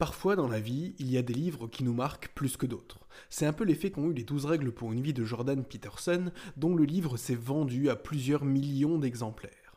Parfois 0.00 0.34
dans 0.34 0.48
la 0.48 0.60
vie, 0.60 0.94
il 0.98 1.10
y 1.10 1.18
a 1.18 1.22
des 1.22 1.34
livres 1.34 1.68
qui 1.68 1.84
nous 1.84 1.92
marquent 1.92 2.30
plus 2.34 2.56
que 2.56 2.64
d'autres. 2.64 3.00
C'est 3.28 3.44
un 3.44 3.52
peu 3.52 3.64
l'effet 3.64 3.90
qu'ont 3.90 4.08
eu 4.08 4.14
les 4.14 4.24
12 4.24 4.46
règles 4.46 4.72
pour 4.72 4.94
une 4.94 5.02
vie 5.02 5.12
de 5.12 5.26
Jordan 5.26 5.62
Peterson, 5.62 6.32
dont 6.56 6.74
le 6.74 6.84
livre 6.84 7.18
s'est 7.18 7.34
vendu 7.34 7.90
à 7.90 7.96
plusieurs 7.96 8.46
millions 8.46 8.96
d'exemplaires. 8.96 9.74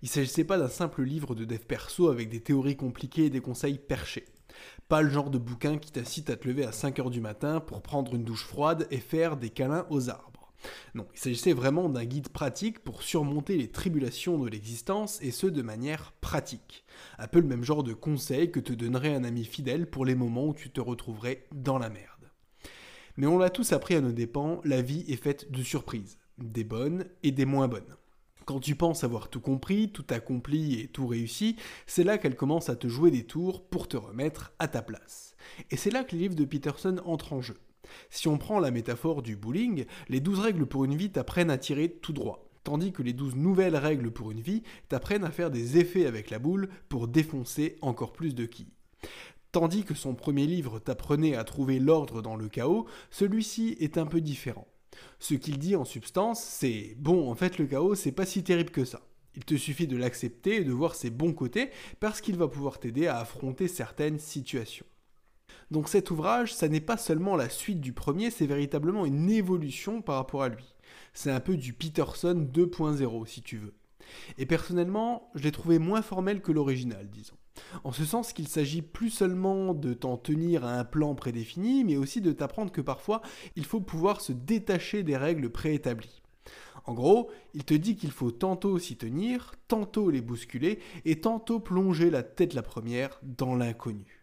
Il 0.00 0.08
s'agissait 0.08 0.44
pas 0.44 0.56
d'un 0.56 0.70
simple 0.70 1.02
livre 1.02 1.34
de 1.34 1.44
dev 1.44 1.58
perso 1.58 2.08
avec 2.08 2.30
des 2.30 2.40
théories 2.40 2.78
compliquées 2.78 3.26
et 3.26 3.30
des 3.30 3.42
conseils 3.42 3.76
perchés. 3.76 4.24
Pas 4.88 5.02
le 5.02 5.10
genre 5.10 5.28
de 5.28 5.36
bouquin 5.36 5.76
qui 5.76 5.92
t'incite 5.92 6.30
à 6.30 6.36
te 6.36 6.48
lever 6.48 6.64
à 6.64 6.70
5h 6.70 7.10
du 7.10 7.20
matin 7.20 7.60
pour 7.60 7.82
prendre 7.82 8.14
une 8.14 8.24
douche 8.24 8.46
froide 8.46 8.88
et 8.90 8.96
faire 8.96 9.36
des 9.36 9.50
câlins 9.50 9.84
aux 9.90 10.08
arbres. 10.08 10.37
Non, 10.94 11.06
il 11.14 11.18
s'agissait 11.18 11.52
vraiment 11.52 11.88
d'un 11.88 12.04
guide 12.04 12.28
pratique 12.28 12.80
pour 12.80 13.02
surmonter 13.02 13.56
les 13.56 13.68
tribulations 13.68 14.38
de 14.38 14.48
l'existence 14.48 15.20
et 15.22 15.30
ce 15.30 15.46
de 15.46 15.62
manière 15.62 16.12
pratique. 16.20 16.84
Un 17.18 17.28
peu 17.28 17.40
le 17.40 17.46
même 17.46 17.64
genre 17.64 17.84
de 17.84 17.92
conseil 17.92 18.50
que 18.50 18.60
te 18.60 18.72
donnerait 18.72 19.14
un 19.14 19.24
ami 19.24 19.44
fidèle 19.44 19.88
pour 19.88 20.04
les 20.04 20.14
moments 20.14 20.48
où 20.48 20.54
tu 20.54 20.70
te 20.70 20.80
retrouverais 20.80 21.46
dans 21.52 21.78
la 21.78 21.90
merde. 21.90 22.30
Mais 23.16 23.26
on 23.26 23.38
l'a 23.38 23.50
tous 23.50 23.72
appris 23.72 23.94
à 23.94 24.00
nos 24.00 24.12
dépens, 24.12 24.60
la 24.64 24.82
vie 24.82 25.04
est 25.08 25.22
faite 25.22 25.50
de 25.50 25.62
surprises, 25.62 26.18
des 26.38 26.64
bonnes 26.64 27.04
et 27.22 27.32
des 27.32 27.46
moins 27.46 27.68
bonnes. 27.68 27.96
Quand 28.44 28.60
tu 28.60 28.76
penses 28.76 29.04
avoir 29.04 29.28
tout 29.28 29.40
compris, 29.40 29.92
tout 29.92 30.06
accompli 30.08 30.80
et 30.80 30.88
tout 30.88 31.06
réussi, 31.06 31.56
c'est 31.86 32.04
là 32.04 32.16
qu'elle 32.16 32.36
commence 32.36 32.70
à 32.70 32.76
te 32.76 32.88
jouer 32.88 33.10
des 33.10 33.24
tours 33.24 33.68
pour 33.68 33.88
te 33.88 33.96
remettre 33.96 34.52
à 34.58 34.68
ta 34.68 34.80
place. 34.80 35.34
Et 35.70 35.76
c'est 35.76 35.90
là 35.90 36.02
que 36.02 36.12
les 36.12 36.22
livres 36.22 36.34
de 36.34 36.46
Peterson 36.46 36.96
entrent 37.04 37.34
en 37.34 37.42
jeu. 37.42 37.58
Si 38.10 38.28
on 38.28 38.38
prend 38.38 38.60
la 38.60 38.70
métaphore 38.70 39.22
du 39.22 39.36
bowling, 39.36 39.84
les 40.08 40.20
12 40.20 40.40
règles 40.40 40.66
pour 40.66 40.84
une 40.84 40.96
vie 40.96 41.10
t'apprennent 41.10 41.50
à 41.50 41.58
tirer 41.58 41.90
tout 41.90 42.12
droit, 42.12 42.48
tandis 42.64 42.92
que 42.92 43.02
les 43.02 43.12
12 43.12 43.36
nouvelles 43.36 43.76
règles 43.76 44.10
pour 44.10 44.30
une 44.30 44.40
vie 44.40 44.62
t'apprennent 44.88 45.24
à 45.24 45.30
faire 45.30 45.50
des 45.50 45.78
effets 45.78 46.06
avec 46.06 46.30
la 46.30 46.38
boule 46.38 46.68
pour 46.88 47.08
défoncer 47.08 47.76
encore 47.80 48.12
plus 48.12 48.34
de 48.34 48.46
quilles. 48.46 48.74
Tandis 49.52 49.84
que 49.84 49.94
son 49.94 50.14
premier 50.14 50.46
livre 50.46 50.78
t'apprenait 50.78 51.34
à 51.34 51.44
trouver 51.44 51.78
l'ordre 51.78 52.20
dans 52.20 52.36
le 52.36 52.48
chaos, 52.48 52.86
celui-ci 53.10 53.76
est 53.80 53.96
un 53.96 54.06
peu 54.06 54.20
différent. 54.20 54.68
Ce 55.18 55.34
qu'il 55.34 55.58
dit 55.58 55.76
en 55.76 55.84
substance, 55.84 56.42
c'est 56.42 56.94
bon, 56.98 57.30
en 57.30 57.34
fait, 57.34 57.58
le 57.58 57.66
chaos, 57.66 57.94
c'est 57.94 58.12
pas 58.12 58.26
si 58.26 58.42
terrible 58.42 58.70
que 58.70 58.84
ça. 58.84 59.00
Il 59.34 59.44
te 59.44 59.54
suffit 59.54 59.86
de 59.86 59.96
l'accepter 59.96 60.56
et 60.56 60.64
de 60.64 60.72
voir 60.72 60.94
ses 60.94 61.10
bons 61.10 61.32
côtés 61.32 61.70
parce 62.00 62.20
qu'il 62.20 62.36
va 62.36 62.48
pouvoir 62.48 62.78
t'aider 62.78 63.06
à 63.06 63.18
affronter 63.18 63.68
certaines 63.68 64.18
situations. 64.18 64.86
Donc 65.70 65.88
cet 65.88 66.10
ouvrage, 66.10 66.54
ça 66.54 66.68
n'est 66.68 66.80
pas 66.80 66.96
seulement 66.96 67.36
la 67.36 67.48
suite 67.48 67.80
du 67.80 67.92
premier, 67.92 68.30
c'est 68.30 68.46
véritablement 68.46 69.04
une 69.04 69.30
évolution 69.30 70.00
par 70.00 70.16
rapport 70.16 70.42
à 70.42 70.48
lui. 70.48 70.74
C'est 71.12 71.30
un 71.30 71.40
peu 71.40 71.56
du 71.56 71.72
Peterson 71.72 72.48
2.0 72.52 73.26
si 73.26 73.42
tu 73.42 73.58
veux. 73.58 73.74
Et 74.38 74.46
personnellement, 74.46 75.30
je 75.34 75.42
l'ai 75.42 75.52
trouvé 75.52 75.78
moins 75.78 76.00
formel 76.00 76.40
que 76.40 76.52
l'original, 76.52 77.08
disons. 77.10 77.36
En 77.84 77.92
ce 77.92 78.04
sens 78.04 78.32
qu'il 78.32 78.48
s'agit 78.48 78.82
plus 78.82 79.10
seulement 79.10 79.74
de 79.74 79.92
t'en 79.92 80.16
tenir 80.16 80.64
à 80.64 80.78
un 80.78 80.84
plan 80.84 81.14
prédéfini, 81.14 81.84
mais 81.84 81.96
aussi 81.96 82.20
de 82.20 82.32
t'apprendre 82.32 82.72
que 82.72 82.80
parfois, 82.80 83.20
il 83.56 83.64
faut 83.64 83.80
pouvoir 83.80 84.20
se 84.20 84.32
détacher 84.32 85.02
des 85.02 85.16
règles 85.16 85.50
préétablies. 85.50 86.22
En 86.84 86.94
gros, 86.94 87.30
il 87.52 87.64
te 87.64 87.74
dit 87.74 87.96
qu'il 87.96 88.12
faut 88.12 88.30
tantôt 88.30 88.78
s'y 88.78 88.96
tenir, 88.96 89.54
tantôt 89.66 90.08
les 90.08 90.22
bousculer, 90.22 90.78
et 91.04 91.20
tantôt 91.20 91.60
plonger 91.60 92.08
la 92.08 92.22
tête 92.22 92.54
la 92.54 92.62
première 92.62 93.20
dans 93.22 93.54
l'inconnu. 93.54 94.17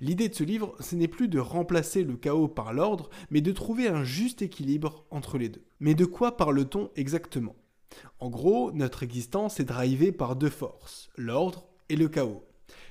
L'idée 0.00 0.28
de 0.28 0.34
ce 0.34 0.44
livre, 0.44 0.74
ce 0.80 0.96
n'est 0.96 1.08
plus 1.08 1.28
de 1.28 1.38
remplacer 1.38 2.02
le 2.02 2.16
chaos 2.16 2.48
par 2.48 2.72
l'ordre, 2.72 3.10
mais 3.30 3.40
de 3.40 3.52
trouver 3.52 3.88
un 3.88 4.04
juste 4.04 4.42
équilibre 4.42 5.04
entre 5.10 5.38
les 5.38 5.48
deux. 5.48 5.64
Mais 5.80 5.94
de 5.94 6.04
quoi 6.04 6.36
parle-t-on 6.36 6.90
exactement? 6.96 7.54
En 8.18 8.30
gros, 8.30 8.72
notre 8.72 9.02
existence 9.02 9.60
est 9.60 9.64
drivée 9.64 10.12
par 10.12 10.36
deux 10.36 10.50
forces, 10.50 11.10
l'ordre 11.16 11.66
et 11.88 11.96
le 11.96 12.08
chaos. 12.08 12.42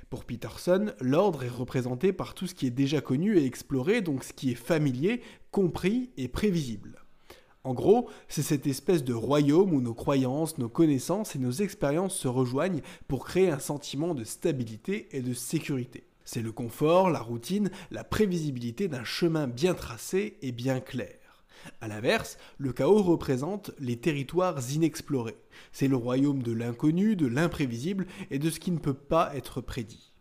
Pour 0.10 0.26
Peterson, 0.26 0.94
l'ordre 1.00 1.44
est 1.44 1.50
représenté 1.50 2.12
par 2.12 2.34
tout 2.34 2.46
ce 2.46 2.54
qui 2.54 2.68
est 2.68 2.72
déjà 2.72 3.00
connu 3.00 3.38
et 3.38 3.46
exploré, 3.46 4.02
donc 4.02 4.24
ce 4.24 4.34
qui 4.34 4.52
est 4.52 4.56
familier, 4.56 5.22
compris 5.52 6.12
et 6.18 6.28
prévisible. 6.28 7.02
En 7.64 7.74
gros, 7.74 8.10
c'est 8.28 8.42
cette 8.42 8.68
espèce 8.68 9.04
de 9.04 9.14
royaume 9.14 9.74
où 9.74 9.82
nos 9.82 9.94
croyances, 9.94 10.58
nos 10.58 10.68
connaissances 10.68 11.36
et 11.36 11.40
nos 11.40 11.52
expériences 11.52 12.16
se 12.16 12.28
rejoignent 12.28 12.82
pour 13.08 13.26
créer 13.26 13.50
un 13.50 13.60
sentiment 13.60 14.16
de 14.16 14.24
stabilité 14.24 15.08
et 15.12 15.22
de 15.22 15.34
sécurité. 15.34 16.04
C'est 16.34 16.42
le 16.42 16.54
confort, 16.54 17.10
la 17.10 17.20
routine, 17.20 17.70
la 17.92 18.06
prévisibilité 18.06 18.88
d'un 18.88 19.04
chemin 19.04 19.48
bien 19.48 19.74
tracé 19.74 20.38
et 20.42 20.54
bien 20.54 20.80
clair. 20.80 21.44
A 21.82 21.90
l'inverse, 21.90 22.38
le 22.58 22.72
chaos 22.72 23.04
représente 23.04 23.72
les 23.80 23.98
territoires 23.98 24.58
inexplorés. 24.72 25.36
C'est 25.74 25.90
le 25.90 25.98
royaume 25.98 26.42
de 26.42 26.54
l'inconnu, 26.54 27.18
de 27.18 27.28
l'imprévisible 27.28 28.08
et 28.30 28.40
de 28.40 28.50
ce 28.50 28.62
qui 28.62 28.72
ne 28.72 28.78
peut 28.78 28.94
pas 28.94 29.36
être 29.36 29.60
prédit. 29.60 30.14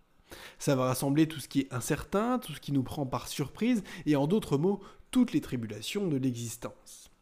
Ça 0.58 0.74
va 0.74 0.86
rassembler 0.86 1.28
tout 1.28 1.38
ce 1.38 1.46
qui 1.46 1.60
est 1.60 1.72
incertain, 1.72 2.40
tout 2.40 2.54
ce 2.54 2.60
qui 2.60 2.72
nous 2.72 2.82
prend 2.82 3.06
par 3.06 3.28
surprise 3.28 3.84
et 4.04 4.16
en 4.16 4.26
d'autres 4.26 4.58
mots, 4.58 4.80
toutes 5.12 5.32
les 5.32 5.40
tribulations 5.40 6.08
de 6.08 6.16
l'existence. 6.16 7.12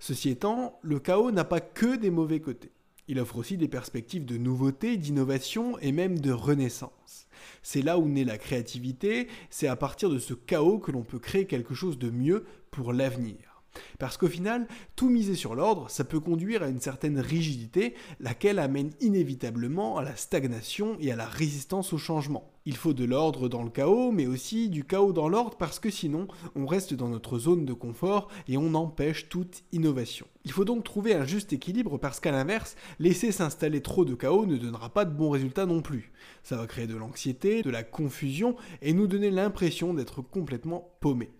Ceci 0.00 0.30
étant, 0.30 0.80
le 0.82 0.98
chaos 0.98 1.30
n'a 1.30 1.44
pas 1.44 1.60
que 1.60 1.94
des 1.94 2.10
mauvais 2.10 2.40
côtés. 2.40 2.72
Il 3.06 3.20
offre 3.20 3.36
aussi 3.36 3.56
des 3.56 3.68
perspectives 3.68 4.24
de 4.24 4.36
nouveauté, 4.36 4.96
d'innovation 4.96 5.78
et 5.78 5.92
même 5.92 6.18
de 6.18 6.32
renaissance. 6.32 7.28
C'est 7.62 7.82
là 7.82 7.98
où 7.98 8.08
naît 8.08 8.24
la 8.24 8.38
créativité, 8.38 9.28
c'est 9.50 9.68
à 9.68 9.76
partir 9.76 10.10
de 10.10 10.18
ce 10.18 10.34
chaos 10.34 10.78
que 10.78 10.92
l'on 10.92 11.02
peut 11.02 11.18
créer 11.18 11.46
quelque 11.46 11.74
chose 11.74 11.98
de 11.98 12.10
mieux 12.10 12.44
pour 12.70 12.92
l'avenir. 12.92 13.51
Parce 13.98 14.16
qu'au 14.16 14.28
final, 14.28 14.66
tout 14.96 15.08
miser 15.08 15.34
sur 15.34 15.54
l'ordre, 15.54 15.88
ça 15.90 16.04
peut 16.04 16.20
conduire 16.20 16.62
à 16.62 16.68
une 16.68 16.80
certaine 16.80 17.18
rigidité, 17.18 17.94
laquelle 18.20 18.58
amène 18.58 18.90
inévitablement 19.00 19.98
à 19.98 20.02
la 20.02 20.16
stagnation 20.16 20.96
et 21.00 21.12
à 21.12 21.16
la 21.16 21.26
résistance 21.26 21.92
au 21.92 21.98
changement. 21.98 22.50
Il 22.64 22.76
faut 22.76 22.92
de 22.92 23.04
l'ordre 23.04 23.48
dans 23.48 23.64
le 23.64 23.70
chaos, 23.70 24.12
mais 24.12 24.26
aussi 24.26 24.68
du 24.68 24.84
chaos 24.84 25.12
dans 25.12 25.28
l'ordre, 25.28 25.56
parce 25.56 25.80
que 25.80 25.90
sinon, 25.90 26.28
on 26.54 26.66
reste 26.66 26.94
dans 26.94 27.08
notre 27.08 27.38
zone 27.38 27.64
de 27.64 27.72
confort 27.72 28.28
et 28.46 28.56
on 28.56 28.74
empêche 28.74 29.28
toute 29.28 29.64
innovation. 29.72 30.26
Il 30.44 30.52
faut 30.52 30.64
donc 30.64 30.84
trouver 30.84 31.14
un 31.14 31.24
juste 31.24 31.52
équilibre, 31.52 31.98
parce 31.98 32.20
qu'à 32.20 32.30
l'inverse, 32.30 32.76
laisser 33.00 33.32
s'installer 33.32 33.80
trop 33.80 34.04
de 34.04 34.14
chaos 34.14 34.46
ne 34.46 34.56
donnera 34.56 34.90
pas 34.90 35.04
de 35.04 35.14
bons 35.14 35.30
résultats 35.30 35.66
non 35.66 35.82
plus. 35.82 36.12
Ça 36.44 36.56
va 36.56 36.66
créer 36.66 36.86
de 36.86 36.96
l'anxiété, 36.96 37.62
de 37.62 37.70
la 37.70 37.82
confusion, 37.82 38.54
et 38.80 38.92
nous 38.92 39.08
donner 39.08 39.30
l'impression 39.30 39.92
d'être 39.92 40.22
complètement 40.22 40.94
paumé. 41.00 41.30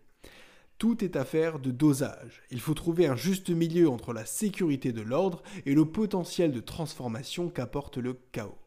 Tout 0.82 1.04
est 1.04 1.14
affaire 1.14 1.60
de 1.60 1.70
dosage. 1.70 2.42
Il 2.50 2.58
faut 2.58 2.74
trouver 2.74 3.06
un 3.06 3.14
juste 3.14 3.50
milieu 3.50 3.88
entre 3.88 4.12
la 4.12 4.26
sécurité 4.26 4.90
de 4.90 5.00
l'ordre 5.00 5.40
et 5.64 5.74
le 5.74 5.84
potentiel 5.84 6.50
de 6.50 6.58
transformation 6.58 7.50
qu'apporte 7.50 7.98
le 7.98 8.18
chaos. 8.32 8.58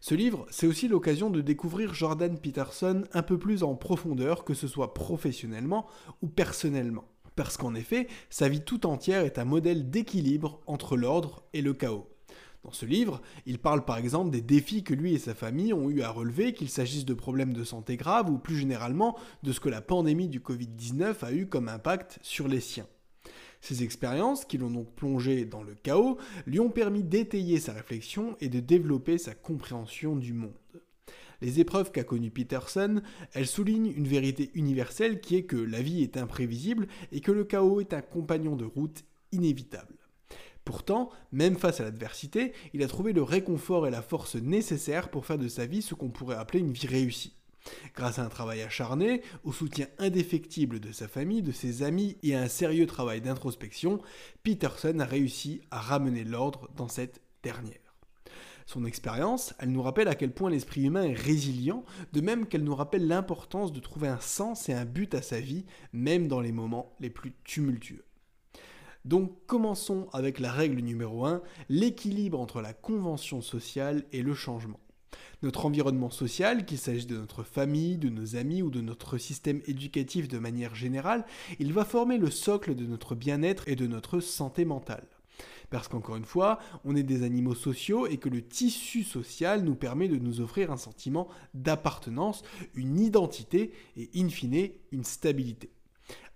Ce 0.00 0.16
livre, 0.16 0.44
c'est 0.50 0.66
aussi 0.66 0.88
l'occasion 0.88 1.30
de 1.30 1.40
découvrir 1.40 1.94
Jordan 1.94 2.36
Peterson 2.36 3.04
un 3.12 3.22
peu 3.22 3.38
plus 3.38 3.62
en 3.62 3.76
profondeur, 3.76 4.42
que 4.42 4.54
ce 4.54 4.66
soit 4.66 4.92
professionnellement 4.92 5.86
ou 6.20 6.26
personnellement. 6.26 7.04
Parce 7.36 7.56
qu'en 7.56 7.76
effet, 7.76 8.08
sa 8.28 8.48
vie 8.48 8.62
tout 8.62 8.84
entière 8.84 9.24
est 9.24 9.38
un 9.38 9.44
modèle 9.44 9.90
d'équilibre 9.90 10.60
entre 10.66 10.96
l'ordre 10.96 11.44
et 11.52 11.62
le 11.62 11.74
chaos. 11.74 12.08
Dans 12.68 12.74
ce 12.74 12.84
livre, 12.84 13.22
il 13.46 13.58
parle 13.58 13.86
par 13.86 13.96
exemple 13.96 14.28
des 14.28 14.42
défis 14.42 14.84
que 14.84 14.92
lui 14.92 15.14
et 15.14 15.18
sa 15.18 15.34
famille 15.34 15.72
ont 15.72 15.88
eu 15.88 16.02
à 16.02 16.10
relever, 16.10 16.52
qu'il 16.52 16.68
s'agisse 16.68 17.06
de 17.06 17.14
problèmes 17.14 17.54
de 17.54 17.64
santé 17.64 17.96
graves 17.96 18.28
ou 18.28 18.36
plus 18.36 18.58
généralement 18.58 19.16
de 19.42 19.52
ce 19.52 19.60
que 19.60 19.70
la 19.70 19.80
pandémie 19.80 20.28
du 20.28 20.40
Covid-19 20.40 21.24
a 21.24 21.32
eu 21.32 21.46
comme 21.46 21.70
impact 21.70 22.18
sur 22.20 22.46
les 22.46 22.60
siens. 22.60 22.86
Ces 23.62 23.84
expériences, 23.84 24.44
qui 24.44 24.58
l'ont 24.58 24.70
donc 24.70 24.94
plongé 24.94 25.46
dans 25.46 25.62
le 25.62 25.74
chaos, 25.82 26.18
lui 26.46 26.60
ont 26.60 26.68
permis 26.68 27.02
d'étayer 27.02 27.58
sa 27.58 27.72
réflexion 27.72 28.36
et 28.42 28.50
de 28.50 28.60
développer 28.60 29.16
sa 29.16 29.34
compréhension 29.34 30.14
du 30.14 30.34
monde. 30.34 30.52
Les 31.40 31.60
épreuves 31.60 31.90
qu'a 31.90 32.04
connues 32.04 32.30
Peterson, 32.30 33.00
elles 33.32 33.46
soulignent 33.46 33.94
une 33.96 34.08
vérité 34.08 34.50
universelle 34.52 35.22
qui 35.22 35.36
est 35.36 35.44
que 35.44 35.56
la 35.56 35.80
vie 35.80 36.02
est 36.02 36.18
imprévisible 36.18 36.86
et 37.12 37.22
que 37.22 37.32
le 37.32 37.44
chaos 37.44 37.80
est 37.80 37.94
un 37.94 38.02
compagnon 38.02 38.56
de 38.56 38.66
route 38.66 39.06
inévitable. 39.32 39.97
Pourtant, 40.68 41.08
même 41.32 41.56
face 41.56 41.80
à 41.80 41.84
l'adversité, 41.84 42.52
il 42.74 42.82
a 42.82 42.88
trouvé 42.88 43.14
le 43.14 43.22
réconfort 43.22 43.86
et 43.86 43.90
la 43.90 44.02
force 44.02 44.34
nécessaires 44.34 45.08
pour 45.08 45.24
faire 45.24 45.38
de 45.38 45.48
sa 45.48 45.64
vie 45.64 45.80
ce 45.80 45.94
qu'on 45.94 46.10
pourrait 46.10 46.36
appeler 46.36 46.58
une 46.58 46.72
vie 46.72 46.86
réussie. 46.86 47.32
Grâce 47.94 48.18
à 48.18 48.24
un 48.26 48.28
travail 48.28 48.60
acharné, 48.60 49.22
au 49.44 49.52
soutien 49.54 49.86
indéfectible 49.96 50.78
de 50.78 50.92
sa 50.92 51.08
famille, 51.08 51.40
de 51.40 51.52
ses 51.52 51.82
amis 51.82 52.18
et 52.22 52.36
à 52.36 52.42
un 52.42 52.48
sérieux 52.48 52.86
travail 52.86 53.22
d'introspection, 53.22 54.02
Peterson 54.42 54.98
a 54.98 55.06
réussi 55.06 55.62
à 55.70 55.80
ramener 55.80 56.22
l'ordre 56.22 56.68
dans 56.76 56.88
cette 56.88 57.22
dernière. 57.42 57.96
Son 58.66 58.84
expérience, 58.84 59.54
elle 59.60 59.72
nous 59.72 59.80
rappelle 59.80 60.08
à 60.08 60.14
quel 60.14 60.32
point 60.32 60.50
l'esprit 60.50 60.84
humain 60.84 61.04
est 61.04 61.14
résilient, 61.14 61.82
de 62.12 62.20
même 62.20 62.46
qu'elle 62.46 62.64
nous 62.64 62.74
rappelle 62.74 63.06
l'importance 63.06 63.72
de 63.72 63.80
trouver 63.80 64.08
un 64.08 64.20
sens 64.20 64.68
et 64.68 64.74
un 64.74 64.84
but 64.84 65.14
à 65.14 65.22
sa 65.22 65.40
vie, 65.40 65.64
même 65.94 66.28
dans 66.28 66.42
les 66.42 66.52
moments 66.52 66.94
les 67.00 67.08
plus 67.08 67.32
tumultueux. 67.44 68.04
Donc 69.04 69.32
commençons 69.46 70.08
avec 70.12 70.38
la 70.38 70.52
règle 70.52 70.80
numéro 70.80 71.24
1, 71.24 71.42
l'équilibre 71.68 72.40
entre 72.40 72.60
la 72.60 72.72
convention 72.72 73.40
sociale 73.40 74.04
et 74.12 74.22
le 74.22 74.34
changement. 74.34 74.80
Notre 75.42 75.66
environnement 75.66 76.10
social, 76.10 76.66
qu'il 76.66 76.78
s'agisse 76.78 77.06
de 77.06 77.16
notre 77.16 77.44
famille, 77.44 77.96
de 77.96 78.08
nos 78.08 78.34
amis 78.34 78.60
ou 78.60 78.70
de 78.70 78.80
notre 78.80 79.18
système 79.18 79.62
éducatif 79.66 80.26
de 80.26 80.38
manière 80.38 80.74
générale, 80.74 81.24
il 81.60 81.72
va 81.72 81.84
former 81.84 82.18
le 82.18 82.30
socle 82.30 82.74
de 82.74 82.86
notre 82.86 83.14
bien-être 83.14 83.68
et 83.68 83.76
de 83.76 83.86
notre 83.86 84.18
santé 84.18 84.64
mentale. 84.64 85.06
Parce 85.70 85.86
qu'encore 85.86 86.16
une 86.16 86.24
fois, 86.24 86.58
on 86.84 86.96
est 86.96 87.02
des 87.02 87.22
animaux 87.22 87.54
sociaux 87.54 88.06
et 88.06 88.16
que 88.16 88.28
le 88.28 88.42
tissu 88.42 89.04
social 89.04 89.62
nous 89.62 89.74
permet 89.74 90.08
de 90.08 90.16
nous 90.16 90.40
offrir 90.40 90.72
un 90.72 90.76
sentiment 90.76 91.28
d'appartenance, 91.54 92.42
une 92.74 92.98
identité 92.98 93.72
et 93.96 94.10
in 94.16 94.28
fine 94.30 94.70
une 94.90 95.04
stabilité. 95.04 95.70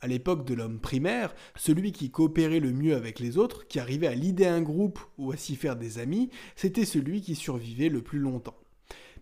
À 0.00 0.06
l'époque 0.08 0.44
de 0.44 0.54
l'homme 0.54 0.80
primaire, 0.80 1.34
celui 1.54 1.92
qui 1.92 2.10
coopérait 2.10 2.60
le 2.60 2.72
mieux 2.72 2.94
avec 2.94 3.20
les 3.20 3.38
autres, 3.38 3.66
qui 3.68 3.78
arrivait 3.78 4.08
à 4.08 4.14
lider 4.14 4.46
un 4.46 4.60
groupe 4.60 4.98
ou 5.18 5.32
à 5.32 5.36
s'y 5.36 5.54
faire 5.54 5.76
des 5.76 5.98
amis, 5.98 6.30
c'était 6.56 6.84
celui 6.84 7.20
qui 7.20 7.34
survivait 7.34 7.88
le 7.88 8.02
plus 8.02 8.18
longtemps. 8.18 8.56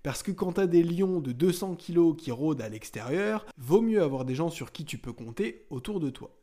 Parce 0.03 0.23
que 0.23 0.33
quand 0.33 0.53
t'as 0.53 0.67
des 0.67 0.83
lions 0.83 1.21
de 1.21 1.33
200 1.33 1.77
kg 1.77 2.17
qui 2.17 2.31
rôdent 2.31 2.63
à 2.63 2.71
l'extérieur, 2.71 3.45
vaut 3.59 3.83
mieux 3.83 4.03
avoir 4.03 4.25
des 4.25 4.35
gens 4.35 4.49
sur 4.49 4.73
qui 4.73 4.87
tu 4.87 4.97
peux 4.97 5.13
compter 5.13 5.67
autour 5.69 6.01
de 6.01 6.09
toi. 6.09 6.40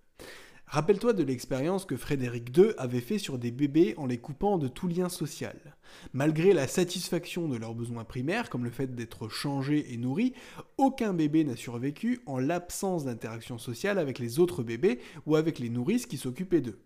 Rappelle-toi 0.69 1.13
de 1.13 1.23
l'expérience 1.23 1.85
que 1.85 1.95
Frédéric 1.95 2.55
II 2.57 2.73
avait 2.77 2.99
fait 2.99 3.19
sur 3.19 3.37
des 3.37 3.51
bébés 3.51 3.93
en 3.95 4.05
les 4.05 4.17
coupant 4.17 4.57
de 4.57 4.67
tout 4.67 4.89
lien 4.89 5.07
social. 5.07 5.77
Malgré 6.11 6.51
la 6.51 6.67
satisfaction 6.67 7.47
de 7.47 7.55
leurs 7.55 7.73
besoins 7.73 8.03
primaires, 8.03 8.49
comme 8.49 8.65
le 8.65 8.69
fait 8.69 8.93
d'être 8.93 9.29
changé 9.29 9.93
et 9.93 9.97
nourri, 9.97 10.33
aucun 10.77 11.13
bébé 11.13 11.45
n'a 11.45 11.55
survécu 11.55 12.19
en 12.25 12.37
l'absence 12.37 13.05
d'interaction 13.05 13.57
sociale 13.57 13.97
avec 13.97 14.19
les 14.19 14.39
autres 14.39 14.61
bébés 14.61 14.99
ou 15.25 15.37
avec 15.37 15.59
les 15.59 15.69
nourrices 15.69 16.05
qui 16.05 16.17
s'occupaient 16.17 16.59
d'eux. 16.59 16.79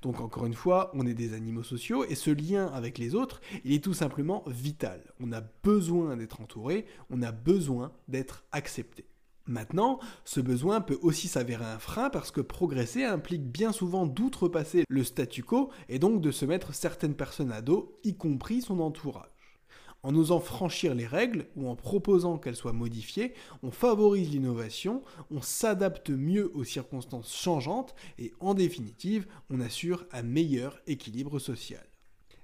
Donc 0.00 0.20
encore 0.20 0.46
une 0.46 0.54
fois, 0.54 0.92
on 0.94 1.04
est 1.04 1.14
des 1.14 1.34
animaux 1.34 1.64
sociaux 1.64 2.04
et 2.04 2.14
ce 2.14 2.30
lien 2.30 2.68
avec 2.68 2.98
les 2.98 3.16
autres, 3.16 3.40
il 3.64 3.72
est 3.72 3.82
tout 3.82 3.94
simplement 3.94 4.44
vital. 4.46 5.12
On 5.18 5.32
a 5.32 5.40
besoin 5.40 6.16
d'être 6.16 6.40
entouré, 6.40 6.86
on 7.10 7.20
a 7.20 7.32
besoin 7.32 7.90
d'être 8.06 8.44
accepté. 8.52 9.06
Maintenant, 9.46 10.00
ce 10.24 10.40
besoin 10.40 10.80
peut 10.80 10.98
aussi 11.02 11.28
s'avérer 11.28 11.66
un 11.66 11.78
frein 11.78 12.08
parce 12.08 12.30
que 12.30 12.40
progresser 12.40 13.04
implique 13.04 13.44
bien 13.44 13.72
souvent 13.72 14.06
d'outrepasser 14.06 14.84
le 14.88 15.04
statu 15.04 15.42
quo 15.42 15.70
et 15.90 15.98
donc 15.98 16.22
de 16.22 16.30
se 16.30 16.46
mettre 16.46 16.72
certaines 16.72 17.14
personnes 17.14 17.52
à 17.52 17.60
dos, 17.60 17.98
y 18.04 18.16
compris 18.16 18.62
son 18.62 18.80
entourage. 18.80 19.28
En 20.02 20.14
osant 20.14 20.40
franchir 20.40 20.94
les 20.94 21.06
règles 21.06 21.46
ou 21.56 21.68
en 21.68 21.76
proposant 21.76 22.38
qu'elles 22.38 22.56
soient 22.56 22.72
modifiées, 22.72 23.34
on 23.62 23.70
favorise 23.70 24.30
l'innovation, 24.30 25.02
on 25.30 25.42
s'adapte 25.42 26.10
mieux 26.10 26.50
aux 26.54 26.64
circonstances 26.64 27.34
changeantes 27.34 27.94
et 28.18 28.32
en 28.40 28.54
définitive, 28.54 29.26
on 29.50 29.60
assure 29.60 30.06
un 30.12 30.22
meilleur 30.22 30.78
équilibre 30.86 31.38
social. 31.38 31.86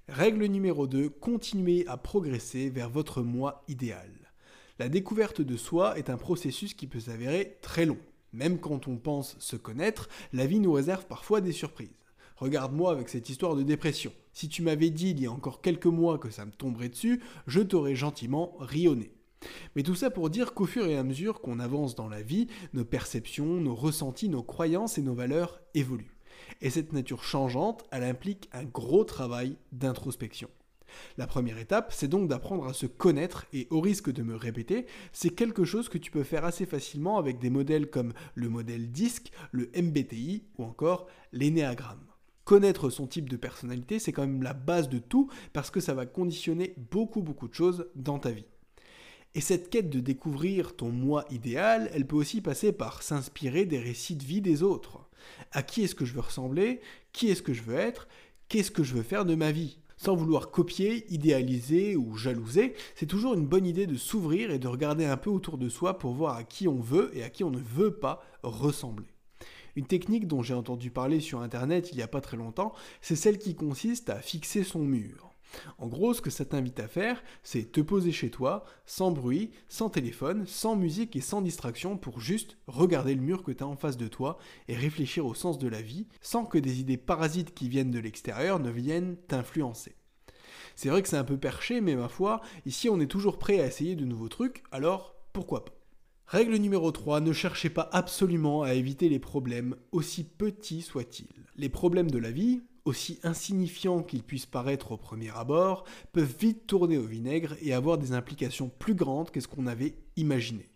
Règle 0.08 0.44
numéro 0.46 0.86
2, 0.86 1.08
continuez 1.08 1.86
à 1.86 1.96
progresser 1.96 2.68
vers 2.68 2.90
votre 2.90 3.22
moi 3.22 3.62
idéal. 3.68 4.19
La 4.80 4.88
découverte 4.88 5.42
de 5.42 5.58
soi 5.58 5.98
est 5.98 6.08
un 6.08 6.16
processus 6.16 6.72
qui 6.72 6.86
peut 6.86 7.00
s'avérer 7.00 7.58
très 7.60 7.84
long. 7.84 7.98
Même 8.32 8.58
quand 8.58 8.88
on 8.88 8.96
pense 8.96 9.36
se 9.38 9.56
connaître, 9.56 10.08
la 10.32 10.46
vie 10.46 10.58
nous 10.58 10.72
réserve 10.72 11.04
parfois 11.04 11.42
des 11.42 11.52
surprises. 11.52 11.98
Regarde-moi 12.36 12.90
avec 12.90 13.10
cette 13.10 13.28
histoire 13.28 13.56
de 13.56 13.62
dépression. 13.62 14.10
Si 14.32 14.48
tu 14.48 14.62
m'avais 14.62 14.88
dit 14.88 15.10
il 15.10 15.20
y 15.20 15.26
a 15.26 15.32
encore 15.32 15.60
quelques 15.60 15.84
mois 15.84 16.16
que 16.16 16.30
ça 16.30 16.46
me 16.46 16.50
tomberait 16.50 16.88
dessus, 16.88 17.20
je 17.46 17.60
t'aurais 17.60 17.94
gentiment 17.94 18.54
rionné. 18.58 19.12
Mais 19.76 19.82
tout 19.82 19.94
ça 19.94 20.08
pour 20.08 20.30
dire 20.30 20.54
qu'au 20.54 20.64
fur 20.64 20.86
et 20.86 20.96
à 20.96 21.04
mesure 21.04 21.42
qu'on 21.42 21.60
avance 21.60 21.94
dans 21.94 22.08
la 22.08 22.22
vie, 22.22 22.46
nos 22.72 22.86
perceptions, 22.86 23.60
nos 23.60 23.74
ressentis, 23.74 24.30
nos 24.30 24.42
croyances 24.42 24.96
et 24.96 25.02
nos 25.02 25.12
valeurs 25.12 25.60
évoluent. 25.74 26.16
Et 26.62 26.70
cette 26.70 26.94
nature 26.94 27.22
changeante, 27.22 27.84
elle 27.90 28.04
implique 28.04 28.48
un 28.54 28.64
gros 28.64 29.04
travail 29.04 29.58
d'introspection. 29.72 30.48
La 31.18 31.26
première 31.26 31.58
étape, 31.58 31.92
c'est 31.92 32.08
donc 32.08 32.28
d'apprendre 32.28 32.66
à 32.66 32.72
se 32.72 32.86
connaître 32.86 33.46
et 33.52 33.66
au 33.70 33.80
risque 33.80 34.10
de 34.10 34.22
me 34.22 34.36
répéter, 34.36 34.86
c'est 35.12 35.30
quelque 35.30 35.64
chose 35.64 35.88
que 35.88 35.98
tu 35.98 36.10
peux 36.10 36.24
faire 36.24 36.44
assez 36.44 36.66
facilement 36.66 37.18
avec 37.18 37.38
des 37.38 37.50
modèles 37.50 37.90
comme 37.90 38.12
le 38.34 38.48
modèle 38.48 38.90
DISC, 38.90 39.32
le 39.52 39.70
MBTI 39.76 40.44
ou 40.58 40.64
encore 40.64 41.06
l'énéagramme. 41.32 42.04
Connaître 42.44 42.90
son 42.90 43.06
type 43.06 43.28
de 43.28 43.36
personnalité, 43.36 43.98
c'est 43.98 44.12
quand 44.12 44.26
même 44.26 44.42
la 44.42 44.54
base 44.54 44.88
de 44.88 44.98
tout 44.98 45.30
parce 45.52 45.70
que 45.70 45.80
ça 45.80 45.94
va 45.94 46.06
conditionner 46.06 46.74
beaucoup 46.90 47.22
beaucoup 47.22 47.48
de 47.48 47.54
choses 47.54 47.86
dans 47.94 48.18
ta 48.18 48.30
vie. 48.30 48.46
Et 49.34 49.40
cette 49.40 49.70
quête 49.70 49.90
de 49.90 50.00
découvrir 50.00 50.74
ton 50.74 50.88
moi 50.88 51.24
idéal, 51.30 51.88
elle 51.94 52.06
peut 52.06 52.16
aussi 52.16 52.40
passer 52.40 52.72
par 52.72 53.04
s'inspirer 53.04 53.64
des 53.64 53.78
récits 53.78 54.16
de 54.16 54.24
vie 54.24 54.40
des 54.40 54.64
autres. 54.64 55.08
À 55.52 55.62
qui 55.62 55.82
est-ce 55.82 55.94
que 55.94 56.04
je 56.04 56.14
veux 56.14 56.20
ressembler? 56.20 56.80
Qui 57.12 57.28
est-ce 57.28 57.42
que 57.42 57.52
je 57.52 57.62
veux 57.62 57.76
être? 57.76 58.08
Qu'est-ce 58.48 58.72
que 58.72 58.82
je 58.82 58.94
veux 58.94 59.04
faire 59.04 59.24
de 59.24 59.36
ma 59.36 59.52
vie? 59.52 59.79
Sans 60.00 60.16
vouloir 60.16 60.50
copier, 60.50 61.04
idéaliser 61.12 61.94
ou 61.94 62.16
jalouser, 62.16 62.72
c'est 62.94 63.04
toujours 63.04 63.34
une 63.34 63.46
bonne 63.46 63.66
idée 63.66 63.86
de 63.86 63.96
s'ouvrir 63.96 64.50
et 64.50 64.58
de 64.58 64.66
regarder 64.66 65.04
un 65.04 65.18
peu 65.18 65.28
autour 65.28 65.58
de 65.58 65.68
soi 65.68 65.98
pour 65.98 66.14
voir 66.14 66.36
à 66.36 66.44
qui 66.44 66.68
on 66.68 66.80
veut 66.80 67.10
et 67.12 67.22
à 67.22 67.28
qui 67.28 67.44
on 67.44 67.50
ne 67.50 67.58
veut 67.58 67.92
pas 67.92 68.22
ressembler. 68.42 69.12
Une 69.76 69.86
technique 69.86 70.26
dont 70.26 70.42
j'ai 70.42 70.54
entendu 70.54 70.90
parler 70.90 71.20
sur 71.20 71.42
Internet 71.42 71.90
il 71.92 71.96
n'y 71.96 72.02
a 72.02 72.08
pas 72.08 72.22
très 72.22 72.38
longtemps, 72.38 72.72
c'est 73.02 73.14
celle 73.14 73.38
qui 73.38 73.54
consiste 73.54 74.08
à 74.08 74.22
fixer 74.22 74.64
son 74.64 74.80
mur. 74.80 75.29
En 75.78 75.88
gros, 75.88 76.14
ce 76.14 76.20
que 76.20 76.30
ça 76.30 76.44
t'invite 76.44 76.80
à 76.80 76.88
faire, 76.88 77.22
c'est 77.42 77.72
te 77.72 77.80
poser 77.80 78.12
chez 78.12 78.30
toi, 78.30 78.64
sans 78.86 79.10
bruit, 79.10 79.50
sans 79.68 79.90
téléphone, 79.90 80.46
sans 80.46 80.76
musique 80.76 81.16
et 81.16 81.20
sans 81.20 81.42
distraction, 81.42 81.96
pour 81.96 82.20
juste 82.20 82.56
regarder 82.66 83.14
le 83.14 83.22
mur 83.22 83.42
que 83.42 83.52
tu 83.52 83.64
en 83.64 83.76
face 83.76 83.96
de 83.96 84.08
toi 84.08 84.38
et 84.68 84.76
réfléchir 84.76 85.26
au 85.26 85.34
sens 85.34 85.58
de 85.58 85.68
la 85.68 85.82
vie, 85.82 86.06
sans 86.20 86.44
que 86.44 86.58
des 86.58 86.80
idées 86.80 86.96
parasites 86.96 87.54
qui 87.54 87.68
viennent 87.68 87.90
de 87.90 87.98
l'extérieur 87.98 88.60
ne 88.60 88.70
viennent 88.70 89.16
t'influencer. 89.28 89.96
C'est 90.76 90.88
vrai 90.88 91.02
que 91.02 91.08
c'est 91.08 91.16
un 91.16 91.24
peu 91.24 91.36
perché, 91.36 91.80
mais 91.80 91.96
ma 91.96 92.08
foi, 92.08 92.40
ici 92.64 92.88
on 92.88 93.00
est 93.00 93.10
toujours 93.10 93.38
prêt 93.38 93.60
à 93.60 93.66
essayer 93.66 93.96
de 93.96 94.04
nouveaux 94.04 94.28
trucs, 94.28 94.62
alors 94.72 95.14
pourquoi 95.32 95.64
pas? 95.64 95.72
Règle 96.26 96.54
numéro 96.56 96.92
3, 96.92 97.20
ne 97.20 97.32
cherchez 97.32 97.70
pas 97.70 97.90
absolument 97.92 98.62
à 98.62 98.74
éviter 98.74 99.08
les 99.08 99.18
problèmes, 99.18 99.74
aussi 99.90 100.22
petits 100.22 100.80
soient-ils. 100.80 101.26
Les 101.56 101.68
problèmes 101.68 102.10
de 102.10 102.18
la 102.18 102.30
vie, 102.30 102.62
aussi 102.84 103.18
insignifiants 103.22 104.02
qu'ils 104.02 104.22
puissent 104.22 104.46
paraître 104.46 104.92
au 104.92 104.96
premier 104.96 105.30
abord, 105.36 105.84
peuvent 106.12 106.34
vite 106.38 106.66
tourner 106.66 106.98
au 106.98 107.04
vinaigre 107.04 107.56
et 107.60 107.72
avoir 107.72 107.98
des 107.98 108.12
implications 108.12 108.70
plus 108.78 108.94
grandes 108.94 109.30
que 109.30 109.40
ce 109.40 109.48
qu'on 109.48 109.66
avait 109.66 109.96
imaginé. 110.16 110.70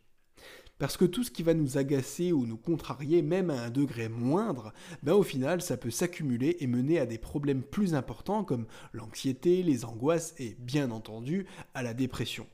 Parce 0.78 0.96
que 0.96 1.04
tout 1.04 1.22
ce 1.22 1.30
qui 1.30 1.44
va 1.44 1.54
nous 1.54 1.78
agacer 1.78 2.32
ou 2.32 2.46
nous 2.46 2.56
contrarier, 2.56 3.22
même 3.22 3.50
à 3.50 3.62
un 3.62 3.70
degré 3.70 4.08
moindre, 4.08 4.72
ben 5.02 5.14
au 5.14 5.22
final, 5.22 5.62
ça 5.62 5.76
peut 5.76 5.90
s'accumuler 5.90 6.56
et 6.60 6.66
mener 6.66 6.98
à 6.98 7.06
des 7.06 7.18
problèmes 7.18 7.62
plus 7.62 7.94
importants 7.94 8.42
comme 8.42 8.66
l'anxiété, 8.92 9.62
les 9.62 9.84
angoisses 9.84 10.34
et, 10.38 10.56
bien 10.58 10.90
entendu, 10.90 11.46
à 11.74 11.82
la 11.82 11.94
dépression. 11.94 12.46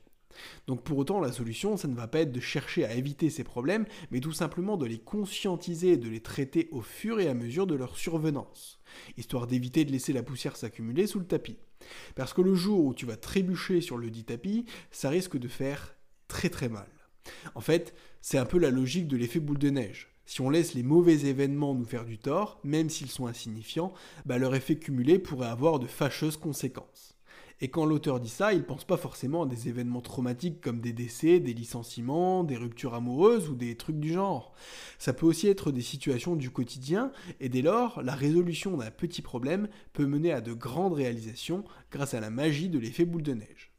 Donc 0.67 0.83
pour 0.83 0.97
autant, 0.97 1.19
la 1.19 1.31
solution, 1.31 1.77
ça 1.77 1.87
ne 1.87 1.95
va 1.95 2.07
pas 2.07 2.21
être 2.21 2.31
de 2.31 2.39
chercher 2.39 2.85
à 2.85 2.93
éviter 2.93 3.29
ces 3.29 3.43
problèmes, 3.43 3.85
mais 4.11 4.19
tout 4.19 4.31
simplement 4.31 4.77
de 4.77 4.85
les 4.85 4.99
conscientiser 4.99 5.93
et 5.93 5.97
de 5.97 6.09
les 6.09 6.21
traiter 6.21 6.69
au 6.71 6.81
fur 6.81 7.19
et 7.19 7.27
à 7.27 7.33
mesure 7.33 7.67
de 7.67 7.75
leur 7.75 7.97
survenance, 7.97 8.79
histoire 9.17 9.47
d'éviter 9.47 9.85
de 9.85 9.91
laisser 9.91 10.13
la 10.13 10.23
poussière 10.23 10.55
s'accumuler 10.55 11.07
sous 11.07 11.19
le 11.19 11.27
tapis. 11.27 11.57
Parce 12.15 12.33
que 12.33 12.41
le 12.41 12.55
jour 12.55 12.85
où 12.85 12.93
tu 12.93 13.05
vas 13.05 13.17
trébucher 13.17 13.81
sur 13.81 13.97
le 13.97 14.09
dit 14.09 14.23
tapis, 14.23 14.65
ça 14.91 15.09
risque 15.09 15.37
de 15.37 15.47
faire 15.47 15.95
très 16.27 16.49
très 16.49 16.69
mal. 16.69 16.87
En 17.55 17.61
fait, 17.61 17.93
c'est 18.21 18.37
un 18.37 18.45
peu 18.45 18.57
la 18.57 18.69
logique 18.69 19.07
de 19.07 19.17
l'effet 19.17 19.39
boule 19.39 19.57
de 19.57 19.69
neige. 19.69 20.09
Si 20.25 20.41
on 20.41 20.49
laisse 20.49 20.75
les 20.75 20.83
mauvais 20.83 21.25
événements 21.25 21.73
nous 21.73 21.85
faire 21.85 22.05
du 22.05 22.17
tort, 22.17 22.59
même 22.63 22.89
s'ils 22.89 23.09
sont 23.09 23.27
insignifiants, 23.27 23.93
bah 24.25 24.37
leur 24.37 24.55
effet 24.55 24.77
cumulé 24.77 25.19
pourrait 25.19 25.47
avoir 25.47 25.79
de 25.79 25.87
fâcheuses 25.87 26.37
conséquences. 26.37 27.17
Et 27.63 27.69
quand 27.69 27.85
l'auteur 27.85 28.19
dit 28.19 28.29
ça, 28.29 28.53
il 28.53 28.63
pense 28.63 28.83
pas 28.83 28.97
forcément 28.97 29.43
à 29.43 29.45
des 29.45 29.69
événements 29.69 30.01
traumatiques 30.01 30.61
comme 30.61 30.81
des 30.81 30.93
décès, 30.93 31.39
des 31.39 31.53
licenciements, 31.53 32.43
des 32.43 32.57
ruptures 32.57 32.95
amoureuses 32.95 33.49
ou 33.49 33.55
des 33.55 33.77
trucs 33.77 33.99
du 33.99 34.11
genre. 34.11 34.53
Ça 34.97 35.13
peut 35.13 35.27
aussi 35.27 35.47
être 35.47 35.71
des 35.71 35.83
situations 35.83 36.35
du 36.35 36.49
quotidien, 36.49 37.11
et 37.39 37.49
dès 37.49 37.61
lors, 37.61 38.01
la 38.01 38.15
résolution 38.15 38.77
d'un 38.77 38.89
petit 38.89 39.21
problème 39.21 39.69
peut 39.93 40.07
mener 40.07 40.31
à 40.31 40.41
de 40.41 40.53
grandes 40.53 40.93
réalisations 40.93 41.63
grâce 41.91 42.15
à 42.15 42.19
la 42.19 42.31
magie 42.31 42.69
de 42.69 42.79
l'effet 42.79 43.05
boule 43.05 43.23
de 43.23 43.33
neige. 43.35 43.71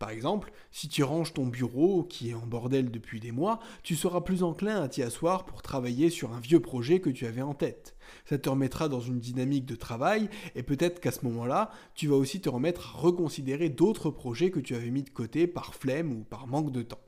Par 0.00 0.10
exemple, 0.10 0.52
si 0.72 0.88
tu 0.88 1.04
ranges 1.04 1.32
ton 1.32 1.46
bureau, 1.46 2.02
qui 2.02 2.30
est 2.30 2.34
en 2.34 2.46
bordel 2.46 2.90
depuis 2.90 3.20
des 3.20 3.32
mois, 3.32 3.60
tu 3.82 3.94
seras 3.94 4.20
plus 4.20 4.42
enclin 4.42 4.82
à 4.82 4.88
t'y 4.88 5.02
asseoir 5.02 5.44
pour 5.44 5.62
travailler 5.62 6.10
sur 6.10 6.32
un 6.32 6.40
vieux 6.40 6.60
projet 6.60 7.00
que 7.00 7.10
tu 7.10 7.26
avais 7.26 7.42
en 7.42 7.54
tête. 7.54 7.96
Ça 8.24 8.38
te 8.38 8.48
remettra 8.48 8.88
dans 8.88 9.00
une 9.00 9.20
dynamique 9.20 9.66
de 9.66 9.76
travail, 9.76 10.28
et 10.54 10.62
peut-être 10.62 11.00
qu'à 11.00 11.12
ce 11.12 11.24
moment-là, 11.26 11.70
tu 11.94 12.08
vas 12.08 12.16
aussi 12.16 12.40
te 12.40 12.48
remettre 12.48 12.94
à 12.94 12.98
reconsidérer 12.98 13.68
d'autres 13.68 14.10
projets 14.10 14.50
que 14.50 14.60
tu 14.60 14.74
avais 14.74 14.90
mis 14.90 15.02
de 15.02 15.10
côté 15.10 15.46
par 15.46 15.74
flemme 15.74 16.12
ou 16.12 16.24
par 16.24 16.46
manque 16.46 16.72
de 16.72 16.82
temps. 16.82 17.00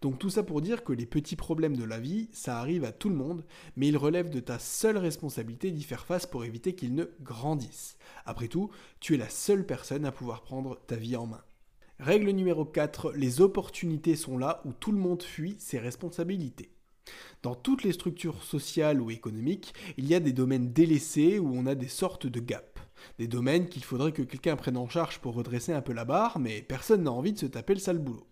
Donc 0.00 0.18
tout 0.18 0.30
ça 0.30 0.44
pour 0.44 0.60
dire 0.60 0.84
que 0.84 0.92
les 0.92 1.06
petits 1.06 1.34
problèmes 1.34 1.76
de 1.76 1.84
la 1.84 1.98
vie, 1.98 2.28
ça 2.32 2.58
arrive 2.58 2.84
à 2.84 2.92
tout 2.92 3.08
le 3.08 3.16
monde, 3.16 3.44
mais 3.76 3.88
il 3.88 3.96
relève 3.96 4.30
de 4.30 4.38
ta 4.38 4.58
seule 4.60 4.96
responsabilité 4.96 5.72
d'y 5.72 5.82
faire 5.82 6.06
face 6.06 6.26
pour 6.26 6.44
éviter 6.44 6.74
qu'ils 6.74 6.94
ne 6.94 7.06
grandissent. 7.20 7.96
Après 8.24 8.46
tout, 8.46 8.70
tu 9.00 9.14
es 9.14 9.18
la 9.18 9.28
seule 9.28 9.66
personne 9.66 10.04
à 10.04 10.12
pouvoir 10.12 10.42
prendre 10.42 10.78
ta 10.86 10.94
vie 10.94 11.16
en 11.16 11.26
main. 11.26 11.42
Règle 11.98 12.30
numéro 12.30 12.64
4, 12.64 13.12
les 13.14 13.40
opportunités 13.40 14.14
sont 14.14 14.38
là 14.38 14.62
où 14.64 14.72
tout 14.72 14.92
le 14.92 14.98
monde 14.98 15.22
fuit 15.22 15.56
ses 15.58 15.80
responsabilités. 15.80 16.70
Dans 17.42 17.54
toutes 17.54 17.84
les 17.84 17.92
structures 17.92 18.42
sociales 18.42 19.00
ou 19.00 19.10
économiques, 19.10 19.74
il 19.96 20.06
y 20.06 20.14
a 20.14 20.20
des 20.20 20.32
domaines 20.32 20.72
délaissés 20.72 21.38
où 21.38 21.52
on 21.54 21.66
a 21.66 21.74
des 21.74 21.88
sortes 21.88 22.26
de 22.26 22.40
gaps. 22.40 22.80
Des 23.18 23.28
domaines 23.28 23.68
qu'il 23.68 23.84
faudrait 23.84 24.12
que 24.12 24.22
quelqu'un 24.22 24.56
prenne 24.56 24.76
en 24.76 24.88
charge 24.88 25.20
pour 25.20 25.34
redresser 25.34 25.72
un 25.72 25.82
peu 25.82 25.92
la 25.92 26.04
barre, 26.04 26.38
mais 26.38 26.62
personne 26.62 27.04
n'a 27.04 27.12
envie 27.12 27.32
de 27.32 27.38
se 27.38 27.46
taper 27.46 27.74
le 27.74 27.80
sale 27.80 27.98
boulot. 27.98 28.26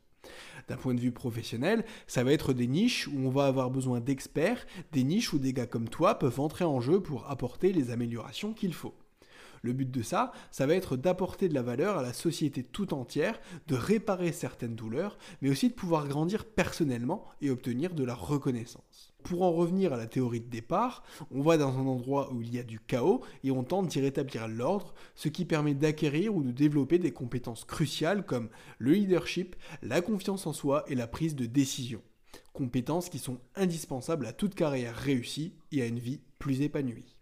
D'un 0.69 0.77
point 0.77 0.95
de 0.95 1.01
vue 1.01 1.13
professionnel, 1.13 1.85
ça 2.09 2.25
va 2.25 2.33
être 2.33 2.53
des 2.53 2.67
niches 2.67 3.07
où 3.07 3.19
on 3.19 3.31
va 3.31 3.47
avoir 3.47 3.71
besoin 3.71 4.01
d'experts, 4.01 4.67
des 4.93 5.05
niches 5.05 5.33
où 5.33 5.39
des 5.39 5.53
gars 5.53 5.67
comme 5.67 5.89
toi 5.89 6.19
peuvent 6.19 6.41
entrer 6.41 6.65
en 6.65 6.81
jeu 6.81 7.01
pour 7.01 7.31
apporter 7.31 7.73
les 7.73 7.91
améliorations 7.91 8.53
qu'il 8.53 8.75
faut. 8.75 8.95
Le 9.63 9.73
but 9.73 9.91
de 9.91 10.03
ça, 10.03 10.33
ça 10.51 10.67
va 10.67 10.75
être 10.75 10.97
d'apporter 10.97 11.49
de 11.49 11.55
la 11.55 11.63
valeur 11.63 11.99
à 11.99 12.03
la 12.03 12.13
société 12.13 12.63
tout 12.63 12.95
entière, 12.95 13.41
de 13.67 13.75
réparer 13.75 14.33
certaines 14.33 14.75
douleurs, 14.75 15.19
mais 15.43 15.51
aussi 15.51 15.69
de 15.69 15.75
pouvoir 15.75 16.09
grandir 16.09 16.45
personnellement 16.45 17.27
et 17.41 17.51
obtenir 17.51 17.95
de 17.95 18.05
la 18.05 18.15
reconnaissance. 18.15 19.13
Pour 19.23 19.43
en 19.43 19.53
revenir 19.53 19.93
à 19.93 19.97
la 19.97 20.07
théorie 20.07 20.41
de 20.41 20.49
départ, 20.49 21.03
on 21.33 21.43
va 21.43 21.59
dans 21.59 21.77
un 21.77 21.87
endroit 21.87 22.33
où 22.33 22.43
il 22.43 22.55
y 22.55 22.61
a 22.61 22.63
du 22.63 22.79
chaos 22.79 23.23
et 23.43 23.51
on 23.51 23.65
tente 23.65 23.89
d'y 23.89 24.01
rétablir 24.01 24.47
l'ordre, 24.47 24.95
ce 25.17 25.29
qui 25.29 25.45
permet 25.45 25.75
d'acquérir 25.75 26.35
ou 26.35 26.45
de 26.45 26.53
développer 26.53 27.01
des 27.01 27.13
compétences 27.13 27.65
cruciales 27.65 28.25
comme 28.25 28.51
le 28.79 28.93
leadership, 28.93 29.57
la 29.83 30.01
confiance 30.01 30.47
en 30.47 30.53
soi 30.53 30.85
et 30.87 30.95
la 30.95 31.09
prise 31.09 31.35
de 31.35 31.47
décision. 31.47 32.03
Compétences 32.53 33.09
qui 33.09 33.19
sont 33.19 33.41
indispensables 33.57 34.27
à 34.27 34.33
toute 34.33 34.55
carrière 34.55 34.95
réussie 34.95 35.55
et 35.73 35.83
à 35.83 35.87
une 35.87 35.99
vie 35.99 36.21
plus 36.39 36.61
épanouie. 36.61 37.16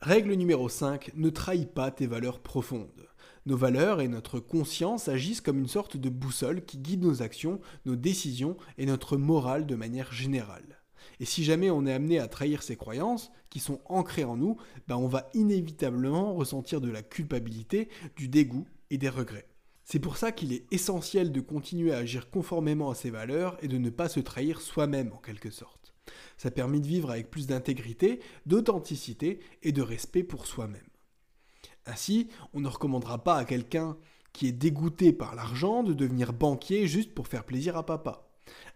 Règle 0.00 0.34
numéro 0.34 0.68
5, 0.68 1.12
ne 1.14 1.30
trahis 1.30 1.64
pas 1.64 1.90
tes 1.90 2.06
valeurs 2.06 2.40
profondes. 2.40 3.08
Nos 3.46 3.56
valeurs 3.56 4.02
et 4.02 4.08
notre 4.08 4.40
conscience 4.40 5.08
agissent 5.08 5.40
comme 5.40 5.58
une 5.58 5.68
sorte 5.68 5.96
de 5.96 6.10
boussole 6.10 6.64
qui 6.64 6.76
guide 6.76 7.02
nos 7.02 7.22
actions, 7.22 7.60
nos 7.86 7.96
décisions 7.96 8.58
et 8.76 8.84
notre 8.84 9.16
morale 9.16 9.66
de 9.66 9.74
manière 9.74 10.12
générale. 10.12 10.82
Et 11.18 11.24
si 11.24 11.44
jamais 11.44 11.70
on 11.70 11.86
est 11.86 11.94
amené 11.94 12.18
à 12.18 12.28
trahir 12.28 12.62
ces 12.62 12.76
croyances, 12.76 13.30
qui 13.48 13.58
sont 13.58 13.80
ancrées 13.86 14.24
en 14.24 14.36
nous, 14.36 14.58
ben 14.86 14.96
on 14.96 15.08
va 15.08 15.30
inévitablement 15.32 16.34
ressentir 16.34 16.82
de 16.82 16.90
la 16.90 17.02
culpabilité, 17.02 17.88
du 18.16 18.28
dégoût 18.28 18.66
et 18.90 18.98
des 18.98 19.08
regrets. 19.08 19.48
C'est 19.82 19.98
pour 19.98 20.18
ça 20.18 20.30
qu'il 20.30 20.52
est 20.52 20.66
essentiel 20.72 21.32
de 21.32 21.40
continuer 21.40 21.94
à 21.94 21.98
agir 21.98 22.28
conformément 22.28 22.90
à 22.90 22.94
ces 22.94 23.10
valeurs 23.10 23.56
et 23.62 23.68
de 23.68 23.78
ne 23.78 23.88
pas 23.88 24.10
se 24.10 24.20
trahir 24.20 24.60
soi-même 24.60 25.12
en 25.14 25.18
quelque 25.18 25.50
sorte. 25.50 25.85
Ça 26.36 26.50
permet 26.50 26.80
de 26.80 26.86
vivre 26.86 27.10
avec 27.10 27.30
plus 27.30 27.46
d'intégrité, 27.46 28.20
d'authenticité 28.46 29.40
et 29.62 29.72
de 29.72 29.82
respect 29.82 30.22
pour 30.22 30.46
soi-même. 30.46 30.80
Ainsi, 31.86 32.28
on 32.52 32.60
ne 32.60 32.68
recommandera 32.68 33.22
pas 33.22 33.36
à 33.36 33.44
quelqu'un 33.44 33.96
qui 34.32 34.48
est 34.48 34.52
dégoûté 34.52 35.12
par 35.12 35.34
l'argent 35.34 35.82
de 35.82 35.94
devenir 35.94 36.32
banquier 36.32 36.86
juste 36.86 37.14
pour 37.14 37.28
faire 37.28 37.44
plaisir 37.44 37.76
à 37.76 37.86
papa. 37.86 38.28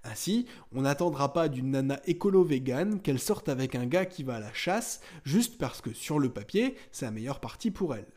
Ainsi, 0.04 0.46
on 0.72 0.82
n'attendra 0.82 1.32
pas 1.32 1.48
d'une 1.48 1.72
nana 1.72 2.00
écolo-végane 2.06 3.00
qu'elle 3.02 3.18
sorte 3.18 3.48
avec 3.48 3.74
un 3.74 3.86
gars 3.86 4.06
qui 4.06 4.22
va 4.22 4.36
à 4.36 4.40
la 4.40 4.52
chasse 4.52 5.00
juste 5.24 5.58
parce 5.58 5.80
que 5.80 5.92
sur 5.92 6.18
le 6.18 6.32
papier, 6.32 6.76
c'est 6.92 7.04
la 7.04 7.10
meilleure 7.10 7.40
partie 7.40 7.70
pour 7.70 7.94
elle. 7.94 8.08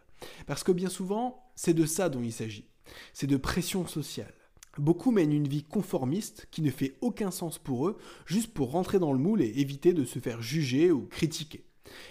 Parce 0.48 0.64
que 0.64 0.72
bien 0.72 0.90
souvent, 0.90 1.52
c'est 1.56 1.74
de 1.74 1.86
ça 1.86 2.10
dont 2.10 2.24
il 2.24 2.32
s'agit. 2.32 2.70
C'est 3.14 3.28
de 3.28 3.38
pression 3.38 3.86
sociale. 3.88 4.34
Beaucoup 4.78 5.12
mènent 5.12 5.34
une 5.34 5.48
vie 5.48 5.64
conformiste 5.64 6.48
qui 6.50 6.64
ne 6.64 6.72
fait 6.72 6.96
aucun 7.02 7.30
sens 7.30 7.60
pour 7.60 7.88
eux, 7.88 7.98
juste 8.26 8.54
pour 8.54 8.72
rentrer 8.72 8.98
dans 8.98 9.14
le 9.14 9.20
moule 9.20 9.42
et 9.42 9.60
éviter 9.60 9.94
de 9.94 10.04
se 10.04 10.20
faire 10.20 10.42
juger 10.42 10.92
ou 10.92 11.06
critiquer. 11.06 11.66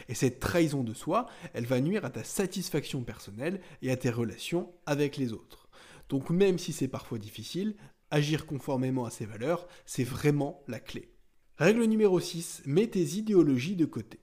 Et 0.08 0.14
cette 0.14 0.38
trahison 0.38 0.84
de 0.84 0.94
soi, 0.94 1.26
elle 1.54 1.66
va 1.66 1.80
nuire 1.80 2.04
à 2.04 2.10
ta 2.10 2.22
satisfaction 2.22 3.02
personnelle 3.02 3.60
et 3.82 3.90
à 3.90 3.96
tes 3.96 4.10
relations 4.10 4.70
avec 4.86 5.16
les 5.16 5.32
autres. 5.32 5.68
Donc 6.08 6.30
même 6.30 6.58
si 6.58 6.72
c'est 6.72 6.88
parfois 6.88 7.18
difficile, 7.18 7.74
agir 8.10 8.46
conformément 8.46 9.06
à 9.06 9.10
ces 9.10 9.26
valeurs, 9.26 9.66
c'est 9.86 10.04
vraiment 10.04 10.62
la 10.68 10.78
clé. 10.78 11.08
Règle 11.56 11.84
numéro 11.84 12.20
6, 12.20 12.62
mets 12.66 12.86
tes 12.86 13.16
idéologies 13.16 13.76
de 13.76 13.86
côté. 13.86 14.20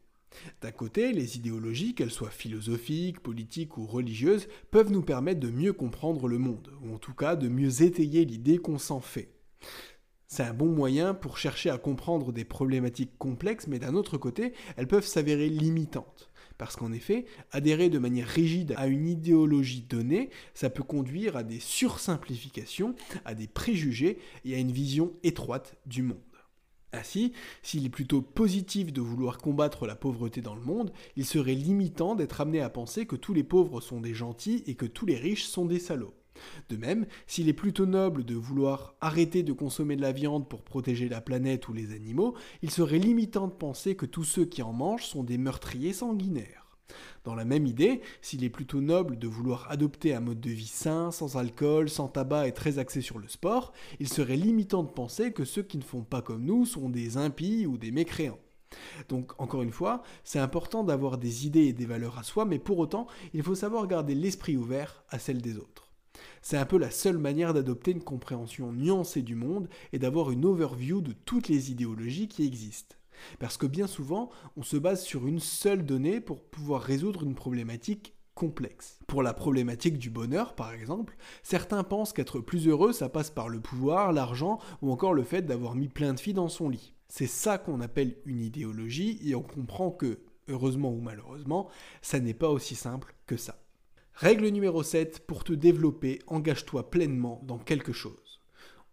D'un 0.62 0.72
côté, 0.72 1.12
les 1.12 1.38
idéologies, 1.38 1.96
qu'elles 1.96 2.12
soient 2.12 2.30
philosophiques, 2.30 3.20
politiques 3.20 3.78
ou 3.78 3.86
religieuses, 3.86 4.48
peuvent 4.72 4.92
nous 4.92 5.02
permettre 5.02 5.40
de 5.40 5.50
mieux 5.50 5.74
comprendre 5.74 6.28
le 6.28 6.38
monde, 6.38 6.72
ou 6.84 6.94
en 6.94 6.98
tout 6.98 7.14
cas 7.14 7.36
de 7.36 7.48
mieux 7.48 7.82
étayer 7.82 8.26
l'idée 8.26 8.58
qu'on 8.58 8.78
s'en 8.78 9.00
fait. 9.00 9.30
C'est 10.28 10.44
un 10.44 10.54
bon 10.54 10.68
moyen 10.68 11.16
pour 11.16 11.40
chercher 11.40 11.72
à 11.72 11.80
comprendre 11.80 12.32
des 12.32 12.46
problématiques 12.46 13.18
complexes, 13.18 13.66
mais 13.66 13.80
d'un 13.80 13.96
autre 13.96 14.18
côté, 14.18 14.54
elles 14.78 14.88
peuvent 14.88 15.06
s'avérer 15.06 15.50
limitantes. 15.50 16.30
Parce 16.60 16.76
qu'en 16.76 16.92
effet, 16.92 17.26
adhérer 17.52 17.90
de 17.90 17.98
manière 17.98 18.28
rigide 18.28 18.76
à 18.78 18.88
une 18.88 19.08
idéologie 19.08 19.82
donnée, 19.82 20.30
ça 20.54 20.70
peut 20.70 20.84
conduire 20.84 21.36
à 21.36 21.44
des 21.44 21.60
sursimplifications, 21.60 22.96
à 23.26 23.34
des 23.34 23.48
préjugés 23.48 24.20
et 24.46 24.54
à 24.54 24.60
une 24.60 24.72
vision 24.72 25.14
étroite 25.24 25.78
du 25.88 26.04
monde. 26.04 26.29
Ainsi, 26.92 27.34
s'il 27.62 27.86
est 27.86 27.90
plutôt 27.90 28.22
positif 28.22 28.92
de 28.92 29.02
vouloir 29.02 29.38
combattre 29.38 29.86
la 29.86 29.96
pauvreté 29.96 30.42
dans 30.42 30.56
le 30.56 30.62
monde, 30.62 30.92
il 31.16 31.26
serait 31.26 31.54
limitant 31.54 32.16
d'être 32.16 32.42
amené 32.42 32.62
à 32.62 32.70
penser 32.70 33.06
que 33.06 33.16
tous 33.16 33.34
les 33.34 33.44
pauvres 33.44 33.80
sont 33.80 34.02
des 34.02 34.14
gentils 34.14 34.64
et 34.66 34.76
que 34.76 34.88
tous 34.88 35.06
les 35.06 35.18
riches 35.18 35.46
sont 35.46 35.66
des 35.66 35.80
salauds. 35.80 36.16
De 36.70 36.78
même, 36.78 37.06
s'il 37.28 37.50
est 37.50 37.54
plutôt 37.54 37.86
noble 37.86 38.24
de 38.24 38.36
vouloir 38.36 38.96
arrêter 39.02 39.44
de 39.44 39.54
consommer 39.54 39.96
de 39.96 40.02
la 40.02 40.14
viande 40.14 40.48
pour 40.48 40.64
protéger 40.64 41.10
la 41.10 41.22
planète 41.22 41.68
ou 41.68 41.74
les 41.74 41.94
animaux, 41.94 42.36
il 42.62 42.72
serait 42.72 42.98
limitant 42.98 43.48
de 43.48 43.54
penser 43.54 43.96
que 43.96 44.06
tous 44.06 44.24
ceux 44.24 44.46
qui 44.46 44.62
en 44.62 44.74
mangent 44.74 45.06
sont 45.06 45.24
des 45.24 45.38
meurtriers 45.38 45.94
sanguinaires. 45.94 46.59
Dans 47.30 47.36
la 47.36 47.46
même 47.46 47.68
idée, 47.68 48.02
s'il 48.24 48.44
est 48.44 48.50
plutôt 48.50 48.82
noble 48.82 49.20
de 49.20 49.28
vouloir 49.28 49.70
adopter 49.70 50.16
un 50.16 50.20
mode 50.20 50.42
de 50.42 50.50
vie 50.50 50.66
sain, 50.66 51.12
sans 51.12 51.38
alcool, 51.38 51.88
sans 51.88 52.08
tabac 52.08 52.48
et 52.48 52.54
très 52.54 52.80
axé 52.80 53.02
sur 53.02 53.20
le 53.20 53.28
sport, 53.28 53.72
il 54.00 54.08
serait 54.10 54.36
limitant 54.36 54.82
de 54.82 54.90
penser 54.90 55.32
que 55.32 55.46
ceux 55.46 55.62
qui 55.62 55.78
ne 55.78 55.84
font 55.84 56.02
pas 56.02 56.24
comme 56.24 56.44
nous 56.44 56.66
sont 56.66 56.90
des 56.90 57.18
impies 57.18 57.68
ou 57.68 57.78
des 57.78 57.92
mécréants. 57.92 58.40
Donc 59.10 59.40
encore 59.40 59.62
une 59.62 59.72
fois, 59.72 60.02
c'est 60.24 60.40
important 60.40 60.84
d'avoir 60.84 61.20
des 61.20 61.46
idées 61.46 61.66
et 61.66 61.74
des 61.74 61.86
valeurs 61.86 62.18
à 62.18 62.24
soi, 62.24 62.46
mais 62.46 62.58
pour 62.58 62.80
autant, 62.80 63.06
il 63.36 63.44
faut 63.44 63.54
savoir 63.54 63.86
garder 63.86 64.16
l'esprit 64.16 64.58
ouvert 64.58 65.04
à 65.12 65.20
celles 65.20 65.44
des 65.44 65.60
autres. 65.60 65.92
C'est 66.42 66.58
un 66.58 66.66
peu 66.66 66.80
la 66.80 66.90
seule 66.90 67.20
manière 67.20 67.54
d'adopter 67.54 67.92
une 67.92 68.02
compréhension 68.02 68.74
nuancée 68.74 69.22
du 69.22 69.36
monde 69.36 69.70
et 69.94 70.00
d'avoir 70.00 70.32
une 70.32 70.46
overview 70.46 71.02
de 71.02 71.14
toutes 71.14 71.48
les 71.48 71.70
idéologies 71.70 72.28
qui 72.28 72.44
existent. 72.44 72.96
Parce 73.40 73.58
que 73.58 73.66
bien 73.66 73.88
souvent, 73.88 74.30
on 74.58 74.64
se 74.64 74.78
base 74.78 75.04
sur 75.04 75.28
une 75.28 75.40
seule 75.40 75.86
donnée 75.86 76.22
pour 76.22 76.44
pouvoir 76.44 76.82
résoudre 76.82 77.24
une 77.24 77.36
problématique 77.36 78.14
complexe. 78.40 79.00
Pour 79.06 79.22
la 79.22 79.34
problématique 79.34 79.98
du 79.98 80.10
bonheur, 80.10 80.56
par 80.56 80.72
exemple, 80.72 81.18
certains 81.44 81.84
pensent 81.84 82.14
qu'être 82.14 82.40
plus 82.40 82.68
heureux, 82.68 82.94
ça 82.94 83.10
passe 83.10 83.30
par 83.30 83.50
le 83.50 83.60
pouvoir, 83.60 84.14
l'argent 84.14 84.60
ou 84.82 84.92
encore 84.92 85.14
le 85.14 85.24
fait 85.24 85.42
d'avoir 85.42 85.76
mis 85.76 85.90
plein 85.90 86.14
de 86.14 86.20
filles 86.20 86.34
dans 86.34 86.48
son 86.48 86.70
lit. 86.70 86.94
C'est 87.10 87.28
ça 87.28 87.58
qu'on 87.58 87.82
appelle 87.82 88.16
une 88.26 88.40
idéologie 88.40 89.20
et 89.24 89.36
on 89.36 89.42
comprend 89.42 89.92
que, 89.92 90.20
heureusement 90.48 90.92
ou 90.94 91.02
malheureusement, 91.02 91.68
ça 92.02 92.20
n'est 92.20 92.34
pas 92.34 92.50
aussi 92.50 92.76
simple 92.76 93.14
que 93.26 93.36
ça. 93.36 93.60
Règle 94.14 94.48
numéro 94.50 94.84
7, 94.84 95.26
pour 95.26 95.44
te 95.44 95.54
développer, 95.54 96.20
engage-toi 96.28 96.90
pleinement 96.90 97.42
dans 97.46 97.58
quelque 97.58 97.94
chose. 97.94 98.29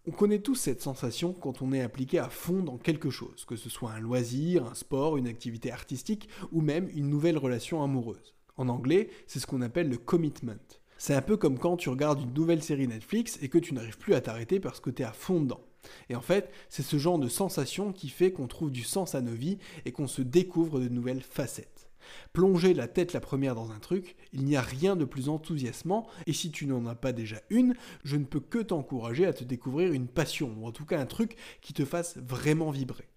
On 0.09 0.13
connaît 0.13 0.39
tous 0.39 0.55
cette 0.55 0.83
sensation 0.83 1.33
quand 1.33 1.63
on 1.63 1.73
est 1.73 1.81
impliqué 1.81 2.21
à 2.21 2.29
fond 2.29 2.63
dans 2.63 2.79
quelque 2.79 3.11
chose, 3.11 3.45
que 3.45 3.57
ce 3.57 3.69
soit 3.69 3.91
un 3.91 3.99
loisir, 3.99 4.65
un 4.65 4.75
sport, 4.75 5.17
une 5.17 5.27
activité 5.27 5.73
artistique 5.73 6.29
ou 6.53 6.61
même 6.61 6.89
une 6.95 7.11
nouvelle 7.11 7.37
relation 7.37 7.83
amoureuse. 7.83 8.37
En 8.57 8.69
anglais, 8.69 9.11
c'est 9.27 9.41
ce 9.41 9.49
qu'on 9.49 9.63
appelle 9.63 9.89
le 9.89 9.99
commitment. 9.99 10.55
C'est 10.97 11.15
un 11.15 11.23
peu 11.23 11.37
comme 11.37 11.59
quand 11.59 11.77
tu 11.77 11.89
regardes 11.89 12.23
une 12.23 12.35
nouvelle 12.35 12.63
série 12.63 12.87
Netflix 12.87 13.37
et 13.43 13.49
que 13.49 13.59
tu 13.59 13.75
n'arrives 13.75 13.99
plus 13.99 14.15
à 14.15 14.21
t'arrêter 14.21 14.61
parce 14.61 14.79
que 14.79 14.91
tu 14.91 15.03
es 15.03 15.05
à 15.05 15.13
fond 15.13 15.41
dedans. 15.41 15.61
Et 16.09 16.15
en 16.15 16.21
fait, 16.21 16.53
c'est 16.69 16.85
ce 16.85 16.99
genre 16.99 17.19
de 17.19 17.29
sensation 17.29 17.93
qui 17.93 18.09
fait 18.09 18.31
qu'on 18.31 18.47
trouve 18.47 18.71
du 18.71 18.85
sens 18.85 19.17
à 19.17 19.21
nos 19.21 19.35
vies 19.35 19.59
et 19.87 19.91
qu'on 19.91 20.07
se 20.07 20.23
découvre 20.23 20.79
de 20.79 20.89
nouvelles 20.89 21.23
facettes. 21.23 21.86
Plonger 22.33 22.75
la 22.75 22.89
tête 22.89 23.13
la 23.13 23.21
première 23.21 23.55
dans 23.55 23.71
un 23.71 23.79
truc, 23.79 24.17
il 24.33 24.45
n'y 24.45 24.57
a 24.57 24.61
rien 24.61 24.97
de 24.97 25.05
plus 25.05 25.29
enthousiasmant, 25.29 26.07
et 26.27 26.33
si 26.33 26.51
tu 26.51 26.67
n'en 26.67 26.87
as 26.87 26.95
pas 26.95 27.13
déjà 27.13 27.41
une, 27.51 27.75
je 28.05 28.17
ne 28.17 28.25
peux 28.25 28.41
que 28.41 28.59
t'encourager 28.59 29.27
à 29.27 29.33
te 29.33 29.45
découvrir 29.45 29.93
une 29.93 30.09
passion, 30.09 30.55
ou 30.59 30.67
en 30.67 30.73
tout 30.73 30.85
cas 30.85 31.01
un 31.01 31.07
truc 31.07 31.37
qui 31.61 31.73
te 31.73 31.85
fasse 31.85 32.17
vraiment 32.19 32.71
vibrer. 32.71 33.09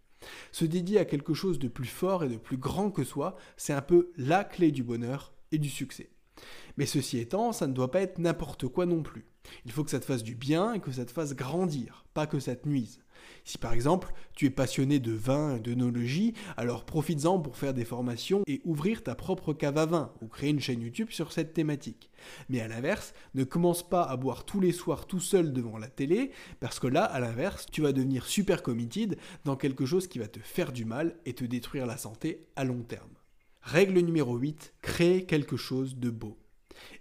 Se 0.52 0.66
dédier 0.66 1.00
à 1.00 1.06
quelque 1.06 1.34
chose 1.34 1.60
de 1.60 1.68
plus 1.68 1.88
fort 1.88 2.24
et 2.24 2.30
de 2.30 2.38
plus 2.38 2.58
grand 2.58 2.92
que 2.92 3.04
soi, 3.04 3.38
c'est 3.58 3.74
un 3.74 3.82
peu 3.82 4.12
la 4.18 4.44
clé 4.44 4.72
du 4.72 4.84
bonheur 4.84 5.34
et 5.52 5.58
du 5.58 5.70
succès. 5.70 6.10
Mais 6.78 6.86
ceci 6.86 7.18
étant, 7.18 7.52
ça 7.52 7.68
ne 7.68 7.74
doit 7.74 7.92
pas 7.92 8.02
être 8.02 8.20
n'importe 8.20 8.68
quoi 8.68 8.86
non 8.86 9.04
plus. 9.04 9.26
Il 9.66 9.72
faut 9.72 9.84
que 9.84 9.92
ça 9.92 10.00
te 10.00 10.06
fasse 10.06 10.24
du 10.24 10.36
bien 10.36 10.74
et 10.74 10.80
que 10.80 10.92
ça 10.92 11.06
te 11.06 11.12
fasse 11.12 11.36
grandir, 11.36 12.06
pas 12.14 12.28
que 12.28 12.40
ça 12.40 12.56
te 12.56 12.68
nuise. 12.68 13.02
Si 13.44 13.58
par 13.58 13.74
exemple 13.74 14.14
tu 14.36 14.46
es 14.46 14.50
passionné 14.50 15.00
de 15.00 15.12
vin 15.12 15.56
et 15.56 15.60
d'œnologie, 15.60 16.34
alors 16.58 16.86
profites-en 16.86 17.40
pour 17.40 17.58
faire 17.58 17.74
des 17.74 17.86
formations 17.86 18.44
et 18.48 18.62
ouvrir 18.64 19.04
ta 19.04 19.16
propre 19.16 19.54
cave 19.54 19.78
à 19.78 19.86
vin 19.86 20.14
ou 20.22 20.28
créer 20.28 20.52
une 20.52 20.60
chaîne 20.60 20.82
YouTube 20.82 21.10
sur 21.10 21.32
cette 21.32 21.54
thématique. 21.54 22.10
Mais 22.50 22.62
à 22.62 22.68
l'inverse, 22.68 23.14
ne 23.34 23.44
commence 23.44 23.88
pas 23.88 24.04
à 24.04 24.18
boire 24.18 24.46
tous 24.46 24.60
les 24.60 24.72
soirs 24.72 25.08
tout 25.08 25.20
seul 25.20 25.54
devant 25.54 25.78
la 25.78 25.88
télé, 25.88 26.32
parce 26.60 26.80
que 26.80 26.88
là, 26.88 27.04
à 27.04 27.20
l'inverse, 27.20 27.66
tu 27.72 27.82
vas 27.82 27.94
devenir 27.94 28.26
super 28.26 28.64
committed 28.64 29.18
dans 29.46 29.56
quelque 29.56 29.86
chose 29.86 30.08
qui 30.08 30.20
va 30.20 30.28
te 30.28 30.40
faire 30.40 30.72
du 30.72 30.86
mal 30.86 31.18
et 31.26 31.34
te 31.34 31.46
détruire 31.46 31.86
la 31.86 31.98
santé 31.98 32.48
à 32.56 32.64
long 32.64 32.84
terme. 32.84 33.10
Règle 33.62 34.00
numéro 34.00 34.38
8, 34.38 34.76
créer 34.82 35.26
quelque 35.26 35.58
chose 35.58 35.98
de 35.98 36.10
beau. 36.10 36.38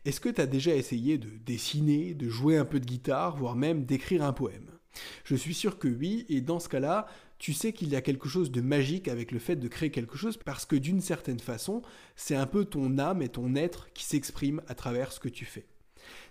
Est-ce 0.04 0.20
que 0.20 0.28
tu 0.28 0.40
as 0.40 0.46
déjà 0.46 0.74
essayé 0.74 1.18
de 1.18 1.28
dessiner, 1.28 2.14
de 2.14 2.28
jouer 2.28 2.56
un 2.56 2.64
peu 2.64 2.80
de 2.80 2.86
guitare, 2.86 3.36
voire 3.36 3.54
même 3.54 3.84
d'écrire 3.84 4.24
un 4.24 4.32
poème? 4.32 4.77
Je 5.24 5.34
suis 5.34 5.54
sûr 5.54 5.78
que 5.78 5.88
oui, 5.88 6.26
et 6.28 6.40
dans 6.40 6.60
ce 6.60 6.68
cas-là, 6.68 7.06
tu 7.38 7.52
sais 7.52 7.72
qu'il 7.72 7.88
y 7.88 7.96
a 7.96 8.00
quelque 8.00 8.28
chose 8.28 8.50
de 8.50 8.60
magique 8.60 9.08
avec 9.08 9.30
le 9.30 9.38
fait 9.38 9.56
de 9.56 9.68
créer 9.68 9.90
quelque 9.90 10.16
chose 10.16 10.36
parce 10.36 10.66
que 10.66 10.76
d'une 10.76 11.00
certaine 11.00 11.40
façon, 11.40 11.82
c'est 12.16 12.34
un 12.34 12.46
peu 12.46 12.64
ton 12.64 12.98
âme 12.98 13.22
et 13.22 13.28
ton 13.28 13.54
être 13.54 13.92
qui 13.92 14.04
s'expriment 14.04 14.62
à 14.66 14.74
travers 14.74 15.12
ce 15.12 15.20
que 15.20 15.28
tu 15.28 15.44
fais. 15.44 15.66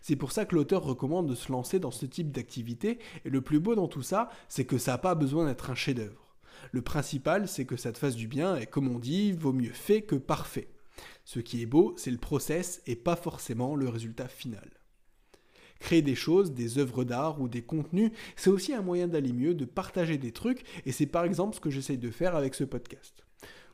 C'est 0.02 0.16
pour 0.16 0.32
ça 0.32 0.46
que 0.46 0.56
l'auteur 0.56 0.84
recommande 0.84 1.28
de 1.28 1.36
se 1.36 1.52
lancer 1.52 1.80
dans 1.80 1.92
ce 1.92 2.06
type 2.06 2.32
d'activité, 2.32 3.00
et 3.26 3.30
le 3.30 3.42
plus 3.42 3.60
beau 3.60 3.76
dans 3.76 3.88
tout 3.88 4.02
ça, 4.02 4.30
c'est 4.50 4.66
que 4.66 4.78
ça 4.78 4.94
n'a 4.94 4.98
pas 4.98 5.16
besoin 5.16 5.46
d'être 5.46 5.70
un 5.70 5.76
chef-d'œuvre. 5.76 6.36
Le 6.72 6.82
principal, 6.82 7.48
c'est 7.48 7.66
que 7.66 7.78
ça 7.78 7.92
te 7.92 7.98
fasse 7.98 8.16
du 8.16 8.28
bien, 8.28 8.58
et 8.58 8.66
comme 8.66 8.88
on 8.88 9.00
dit, 9.00 9.32
vaut 9.32 9.54
mieux 9.54 9.74
fait 9.74 10.02
que 10.02 10.16
parfait. 10.16 10.70
Ce 11.26 11.40
qui 11.40 11.62
est 11.62 11.68
beau, 11.68 11.94
c'est 11.98 12.12
le 12.12 12.18
process 12.18 12.82
et 12.88 12.96
pas 12.96 13.16
forcément 13.16 13.76
le 13.76 13.90
résultat 13.90 14.28
final. 14.28 14.77
Créer 15.80 16.02
des 16.02 16.16
choses, 16.16 16.54
des 16.54 16.78
œuvres 16.78 17.04
d'art 17.04 17.42
ou 17.42 17.48
des 17.48 17.62
contenus, 17.62 18.12
c'est 18.36 18.50
aussi 18.50 18.74
un 18.74 18.82
moyen 18.82 19.08
d'aller 19.08 19.34
mieux, 19.34 19.54
de 19.54 19.66
partager 19.66 20.18
des 20.18 20.32
trucs, 20.32 20.64
et 20.86 20.92
c'est 20.92 21.06
par 21.06 21.26
exemple 21.26 21.56
ce 21.56 21.62
que 21.62 21.70
j'essaye 21.70 21.98
de 21.98 22.10
faire 22.10 22.36
avec 22.36 22.56
ce 22.56 22.64
podcast. 22.64 23.24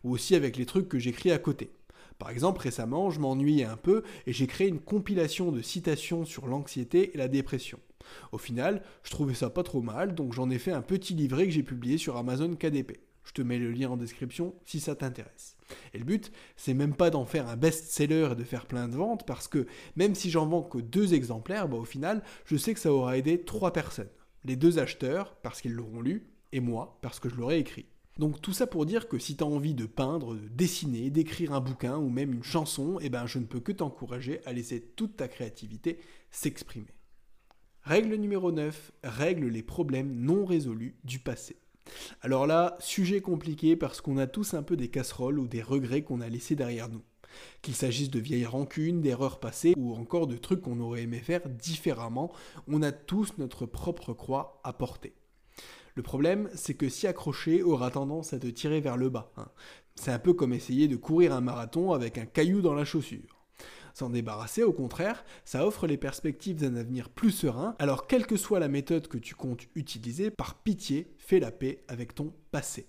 Ou 0.04 0.12
aussi 0.12 0.36
avec 0.36 0.58
les 0.58 0.66
trucs 0.66 0.90
que 0.90 1.00
j'écris 1.00 1.32
à 1.32 1.38
côté. 1.38 1.72
Par 2.20 2.30
exemple, 2.30 2.62
récemment, 2.62 3.10
je 3.10 3.20
m'ennuyais 3.20 3.66
un 3.66 3.78
peu 3.78 4.04
et 4.28 4.34
j'ai 4.34 4.48
créé 4.48 4.68
une 4.68 4.80
compilation 4.80 5.52
de 5.52 5.62
citations 5.62 6.26
sur 6.26 6.48
l'anxiété 6.48 7.12
et 7.14 7.18
la 7.18 7.28
dépression. 7.28 7.80
Au 8.32 8.38
final, 8.38 8.84
je 9.04 9.12
trouvais 9.12 9.34
ça 9.34 9.50
pas 9.50 9.64
trop 9.64 9.82
mal, 9.82 10.14
donc 10.14 10.34
j'en 10.34 10.50
ai 10.50 10.60
fait 10.60 10.72
un 10.72 10.82
petit 10.82 11.14
livret 11.14 11.46
que 11.46 11.52
j'ai 11.52 11.64
publié 11.64 11.98
sur 11.98 12.18
Amazon 12.18 12.56
KDP. 12.56 13.00
Je 13.24 13.32
te 13.32 13.42
mets 13.42 13.58
le 13.58 13.72
lien 13.72 13.90
en 13.90 13.98
description 13.98 14.54
si 14.66 14.80
ça 14.80 14.96
t'intéresse. 14.96 15.56
Et 15.94 15.98
le 15.98 16.06
but, 16.06 16.32
c'est 16.56 16.74
même 16.74 16.96
pas 16.96 17.10
d'en 17.10 17.26
faire 17.26 17.48
un 17.48 17.56
best-seller 17.56 18.30
et 18.32 18.36
de 18.36 18.44
faire 18.44 18.66
plein 18.66 18.88
de 18.88 18.96
ventes, 18.96 19.26
parce 19.26 19.48
que 19.48 19.68
même 19.96 20.16
si 20.16 20.30
j'en 20.30 20.46
vends 20.46 20.64
que 20.64 20.80
deux 20.80 21.14
exemplaires, 21.14 21.68
bah, 21.68 21.78
au 21.78 21.86
final, 21.86 22.24
je 22.46 22.58
sais 22.58 22.74
que 22.74 22.80
ça 22.80 22.94
aura 22.94 23.18
aidé 23.18 23.42
trois 23.42 23.74
personnes. 23.74 24.10
Les 24.46 24.56
deux 24.56 24.80
acheteurs, 24.80 25.36
parce 25.38 25.62
qu'ils 25.62 25.74
l'auront 25.74 26.02
lu, 26.02 26.28
et 26.52 26.60
moi, 26.60 26.98
parce 27.02 27.20
que 27.20 27.30
je 27.30 27.36
l'aurai 27.36 27.60
écrit. 27.60 27.86
Donc 28.20 28.42
tout 28.42 28.54
ça 28.54 28.68
pour 28.68 28.86
dire 28.86 29.08
que 29.08 29.18
si 29.18 29.36
tu 29.36 29.44
as 29.44 29.48
envie 29.48 29.74
de 29.74 29.88
peindre, 29.88 30.36
de 30.36 30.48
dessiner, 30.48 31.10
d'écrire 31.10 31.54
un 31.54 31.62
bouquin 31.62 31.98
ou 31.98 32.10
même 32.10 32.32
une 32.32 32.44
chanson, 32.44 33.00
eh 33.02 33.10
ben 33.10 33.26
je 33.26 33.40
ne 33.40 33.46
peux 33.46 33.60
que 33.60 33.72
t'encourager 33.72 34.40
à 34.46 34.54
laisser 34.54 34.82
toute 34.82 35.18
ta 35.18 35.28
créativité 35.28 36.00
s'exprimer. 36.30 36.94
Règle 37.82 38.16
numéro 38.16 38.52
9, 38.52 38.92
règle 39.04 39.48
les 39.48 39.64
problèmes 39.64 40.14
non 40.14 40.46
résolus 40.46 40.96
du 41.04 41.20
passé. 41.20 41.58
Alors 42.22 42.48
là, 42.48 42.78
sujet 42.80 43.22
compliqué 43.22 43.76
parce 43.76 44.02
qu'on 44.02 44.18
a 44.18 44.28
tous 44.28 44.54
un 44.54 44.64
peu 44.64 44.76
des 44.76 44.90
casseroles 44.90 45.40
ou 45.40 45.48
des 45.48 45.62
regrets 45.62 46.04
qu'on 46.04 46.22
a 46.22 46.30
laissés 46.30 46.56
derrière 46.56 46.90
nous. 46.90 47.04
Qu'il 47.62 47.76
s'agisse 47.76 48.12
de 48.12 48.20
vieilles 48.20 48.46
rancunes, 48.46 49.02
d'erreurs 49.02 49.40
passées 49.40 49.74
ou 49.76 49.94
encore 49.94 50.28
de 50.28 50.38
trucs 50.38 50.62
qu'on 50.62 50.80
aurait 50.80 51.04
aimé 51.04 51.20
faire 51.20 51.48
différemment, 51.50 52.32
on 52.68 52.82
a 52.82 52.92
tous 52.92 53.38
notre 53.38 53.66
propre 53.66 54.14
croix 54.14 54.62
à 54.64 54.74
porter. 54.74 55.14
Le 55.96 56.04
problème, 56.04 56.50
c'est 56.56 56.74
que 56.74 56.90
s'y 56.90 57.08
accrocher 57.08 57.62
aura 57.62 57.92
tendance 57.92 58.34
à 58.34 58.40
te 58.40 58.48
tirer 58.48 58.82
vers 58.82 58.98
le 58.98 59.10
bas. 59.10 59.32
Hein. 59.38 59.48
C'est 59.96 60.12
un 60.12 60.20
peu 60.20 60.34
comme 60.34 60.54
essayer 60.54 60.88
de 60.88 60.96
courir 60.96 61.34
un 61.34 61.42
marathon 61.42 61.92
avec 61.92 62.18
un 62.18 62.26
caillou 62.26 62.62
dans 62.62 62.74
la 62.74 62.86
chaussure. 62.86 63.43
S'en 63.94 64.10
débarrasser, 64.10 64.64
au 64.64 64.74
contraire, 64.74 65.24
ça 65.46 65.66
offre 65.68 65.86
les 65.86 65.98
perspectives 65.98 66.56
d'un 66.56 66.76
avenir 66.76 67.10
plus 67.10 67.32
serein, 67.32 67.76
alors 67.78 68.08
quelle 68.08 68.26
que 68.26 68.38
soit 68.38 68.60
la 68.60 68.68
méthode 68.68 69.08
que 69.08 69.20
tu 69.20 69.36
comptes 69.36 69.68
utiliser, 69.76 70.32
par 70.32 70.56
pitié, 70.56 71.14
fais 71.20 71.40
la 71.40 71.52
paix 71.52 71.84
avec 71.88 72.16
ton 72.16 72.34
passé. 72.52 72.88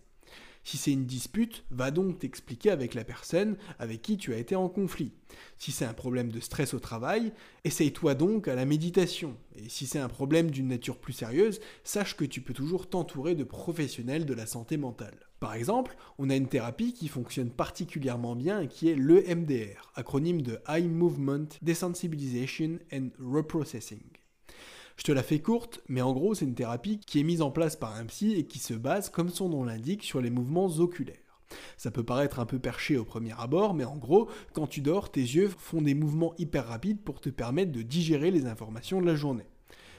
Si 0.66 0.78
c'est 0.78 0.92
une 0.92 1.04
dispute, 1.04 1.62
va 1.70 1.90
donc 1.90 2.20
t'expliquer 2.20 2.70
avec 2.70 2.94
la 2.94 3.04
personne 3.04 3.58
avec 3.78 4.00
qui 4.00 4.16
tu 4.16 4.32
as 4.32 4.38
été 4.38 4.56
en 4.56 4.70
conflit. 4.70 5.12
Si 5.58 5.73
c'est 5.73 5.84
un 5.84 5.92
problème 5.92 6.32
de 6.32 6.40
stress 6.40 6.73
au 6.73 6.80
travail, 6.80 7.34
essaye-toi 7.64 8.14
donc 8.14 8.49
à 8.49 8.54
la 8.54 8.64
méditation. 8.64 9.37
Et 9.56 9.68
si 9.68 9.87
c'est 9.87 9.99
un 9.99 10.08
problème 10.08 10.50
d'une 10.50 10.68
nature 10.68 10.96
plus 10.96 11.12
sérieuse, 11.12 11.61
sache 11.84 12.16
que 12.16 12.25
tu 12.25 12.40
peux 12.40 12.54
toujours 12.54 12.88
t'entourer 12.88 13.34
de 13.34 13.44
professionnels 13.44 14.25
de 14.25 14.32
la 14.32 14.46
santé 14.46 14.78
mentale. 14.78 15.28
Par 15.44 15.52
exemple, 15.52 15.94
on 16.16 16.30
a 16.30 16.36
une 16.36 16.48
thérapie 16.48 16.94
qui 16.94 17.06
fonctionne 17.06 17.50
particulièrement 17.50 18.34
bien 18.34 18.62
et 18.62 18.66
qui 18.66 18.88
est 18.88 18.94
l'EMDR, 18.94 19.92
acronyme 19.94 20.40
de 20.40 20.58
Eye 20.66 20.88
Movement 20.88 21.48
Desensibilization 21.60 22.78
and 22.90 23.10
Reprocessing. 23.20 24.00
Je 24.96 25.02
te 25.02 25.12
la 25.12 25.22
fais 25.22 25.40
courte, 25.40 25.82
mais 25.86 26.00
en 26.00 26.14
gros, 26.14 26.34
c'est 26.34 26.46
une 26.46 26.54
thérapie 26.54 26.98
qui 26.98 27.20
est 27.20 27.24
mise 27.24 27.42
en 27.42 27.50
place 27.50 27.76
par 27.76 27.94
un 27.94 28.06
psy 28.06 28.32
et 28.32 28.46
qui 28.46 28.58
se 28.58 28.72
base, 28.72 29.10
comme 29.10 29.28
son 29.28 29.50
nom 29.50 29.64
l'indique, 29.64 30.02
sur 30.02 30.22
les 30.22 30.30
mouvements 30.30 30.68
oculaires. 30.78 31.42
Ça 31.76 31.90
peut 31.90 32.04
paraître 32.04 32.40
un 32.40 32.46
peu 32.46 32.58
perché 32.58 32.96
au 32.96 33.04
premier 33.04 33.38
abord, 33.38 33.74
mais 33.74 33.84
en 33.84 33.98
gros, 33.98 34.30
quand 34.54 34.66
tu 34.66 34.80
dors, 34.80 35.12
tes 35.12 35.20
yeux 35.20 35.50
font 35.50 35.82
des 35.82 35.92
mouvements 35.92 36.32
hyper 36.38 36.68
rapides 36.68 37.02
pour 37.02 37.20
te 37.20 37.28
permettre 37.28 37.70
de 37.70 37.82
digérer 37.82 38.30
les 38.30 38.46
informations 38.46 39.02
de 39.02 39.06
la 39.06 39.14
journée, 39.14 39.50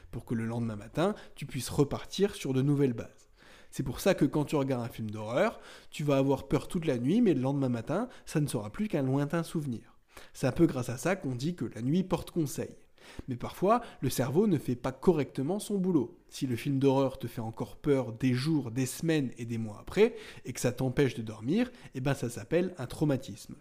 pour 0.09 0.25
que 0.25 0.33
le 0.33 0.47
lendemain 0.47 0.75
matin, 0.75 1.13
tu 1.35 1.45
puisses 1.45 1.69
repartir 1.69 2.33
sur 2.33 2.51
de 2.51 2.63
nouvelles 2.63 2.93
bases. 2.93 3.24
C'est 3.71 3.83
pour 3.83 3.99
ça 3.99 4.13
que 4.13 4.25
quand 4.25 4.45
tu 4.45 4.55
regardes 4.55 4.85
un 4.85 4.89
film 4.89 5.09
d'horreur, 5.11 5.59
tu 5.89 6.03
vas 6.03 6.17
avoir 6.17 6.47
peur 6.47 6.67
toute 6.67 6.85
la 6.85 6.97
nuit, 6.97 7.21
mais 7.21 7.33
le 7.33 7.41
lendemain 7.41 7.69
matin, 7.69 8.07
ça 8.25 8.39
ne 8.39 8.47
sera 8.47 8.69
plus 8.69 8.87
qu'un 8.87 9.03
lointain 9.03 9.43
souvenir. 9.43 9.95
C'est 10.33 10.47
un 10.47 10.51
peu 10.51 10.65
grâce 10.65 10.89
à 10.89 10.97
ça 10.97 11.15
qu'on 11.15 11.35
dit 11.35 11.55
que 11.55 11.65
la 11.75 11.81
nuit 11.81 12.03
porte 12.03 12.31
conseil. 12.31 12.75
Mais 13.27 13.35
parfois, 13.35 13.81
le 14.01 14.09
cerveau 14.09 14.47
ne 14.47 14.57
fait 14.57 14.75
pas 14.75 14.91
correctement 14.91 15.59
son 15.59 15.77
boulot. 15.77 16.17
Si 16.29 16.47
le 16.47 16.55
film 16.55 16.79
d'horreur 16.79 17.17
te 17.17 17.27
fait 17.27 17.41
encore 17.41 17.77
peur 17.77 18.13
des 18.13 18.33
jours, 18.33 18.71
des 18.71 18.85
semaines 18.85 19.31
et 19.37 19.45
des 19.45 19.57
mois 19.57 19.77
après, 19.79 20.15
et 20.43 20.53
que 20.53 20.59
ça 20.59 20.71
t'empêche 20.71 21.15
de 21.15 21.21
dormir, 21.21 21.71
eh 21.93 22.01
ben 22.01 22.13
ça 22.13 22.29
s'appelle 22.29 22.73
un 22.77 22.87
traumatisme. 22.87 23.55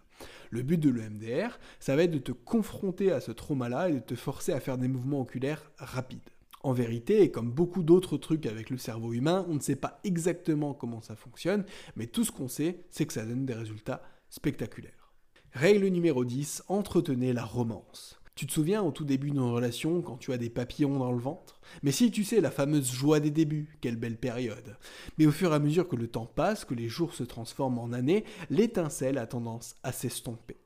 Le 0.49 0.61
but 0.61 0.79
de 0.79 0.89
l'EMDR, 0.89 1.59
ça 1.79 1.95
va 1.95 2.03
être 2.03 2.11
de 2.11 2.19
te 2.19 2.31
confronter 2.31 3.11
à 3.11 3.21
ce 3.21 3.31
trauma-là 3.31 3.89
et 3.89 3.95
de 3.95 3.99
te 3.99 4.15
forcer 4.15 4.51
à 4.51 4.59
faire 4.59 4.77
des 4.77 4.87
mouvements 4.87 5.21
oculaires 5.21 5.71
rapides. 5.77 6.29
En 6.65 6.73
vérité, 6.73 7.21
et 7.21 7.29
comme 7.29 7.51
beaucoup 7.51 7.83
d'autres 7.83 8.17
trucs 8.17 8.47
avec 8.47 8.71
le 8.71 8.79
cerveau 8.79 9.13
humain, 9.13 9.45
on 9.47 9.53
ne 9.53 9.59
sait 9.59 9.75
pas 9.75 9.99
exactement 10.03 10.73
comment 10.73 10.99
ça 10.99 11.15
fonctionne, 11.15 11.63
mais 11.95 12.07
tout 12.07 12.23
ce 12.23 12.31
qu'on 12.31 12.47
sait, 12.47 12.79
c'est 12.89 13.05
que 13.05 13.13
ça 13.13 13.23
donne 13.23 13.45
des 13.45 13.53
résultats 13.53 14.01
spectaculaires. 14.31 15.13
Règle 15.51 15.85
numéro 15.85 16.25
10, 16.25 16.63
entretenez 16.67 17.33
la 17.33 17.45
romance. 17.45 18.19
Tu 18.33 18.47
te 18.47 18.51
souviens 18.51 18.81
au 18.81 18.91
tout 18.91 19.05
début 19.05 19.29
d'une 19.29 19.41
relation 19.41 20.01
quand 20.01 20.17
tu 20.17 20.33
as 20.33 20.39
des 20.39 20.49
papillons 20.49 20.97
dans 20.97 21.11
le 21.11 21.19
ventre? 21.19 21.61
Mais 21.83 21.91
si 21.91 22.09
tu 22.09 22.23
sais 22.23 22.41
la 22.41 22.49
fameuse 22.49 22.91
joie 22.91 23.19
des 23.19 23.29
débuts, 23.29 23.77
quelle 23.79 23.97
belle 23.97 24.17
période. 24.17 24.75
Mais 25.19 25.27
au 25.27 25.31
fur 25.31 25.51
et 25.51 25.55
à 25.55 25.59
mesure 25.59 25.87
que 25.87 25.95
le 25.95 26.07
temps 26.07 26.25
passe, 26.25 26.65
que 26.65 26.73
les 26.73 26.89
jours 26.89 27.13
se 27.13 27.23
transforment 27.23 27.77
en 27.77 27.93
années, 27.93 28.23
l'étincelle 28.49 29.19
a 29.19 29.27
tendance 29.27 29.75
à 29.83 29.91
s'estomper. 29.91 30.57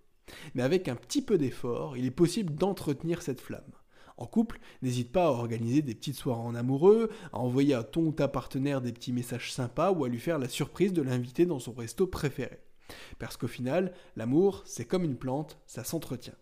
Mais 0.56 0.64
avec 0.64 0.88
un 0.88 0.96
petit 0.96 1.22
peu 1.22 1.38
d'effort, 1.38 1.98
il 1.98 2.06
est 2.06 2.10
possible 2.10 2.56
d'entretenir 2.56 3.22
cette 3.22 3.42
flamme. 3.42 3.74
En 4.20 4.26
couple, 4.26 4.60
n'hésite 4.82 5.14
pas 5.14 5.28
à 5.28 5.32
organiser 5.32 5.82
des 5.82 5.96
petites 5.96 6.18
soirées 6.18 6.42
en 6.42 6.54
amoureux, 6.54 7.10
à 7.32 7.40
envoyer 7.40 7.74
à 7.74 7.84
ton 7.84 8.08
ou 8.08 8.12
ta 8.12 8.28
partenaire 8.28 8.82
des 8.82 8.92
petits 8.92 9.14
messages 9.14 9.54
sympas 9.54 9.94
ou 9.94 10.04
à 10.04 10.10
lui 10.10 10.20
faire 10.20 10.40
la 10.40 10.50
surprise 10.50 10.92
de 10.92 11.02
l'inviter 11.02 11.46
dans 11.46 11.60
son 11.60 11.72
resto 11.72 12.06
préféré. 12.06 12.60
Parce 13.18 13.38
qu'au 13.38 13.48
final, 13.48 13.94
l'amour, 14.18 14.64
c'est 14.66 14.84
comme 14.84 15.06
une 15.06 15.16
plante, 15.16 15.58
ça 15.66 15.86
s'entretient. 15.86 16.34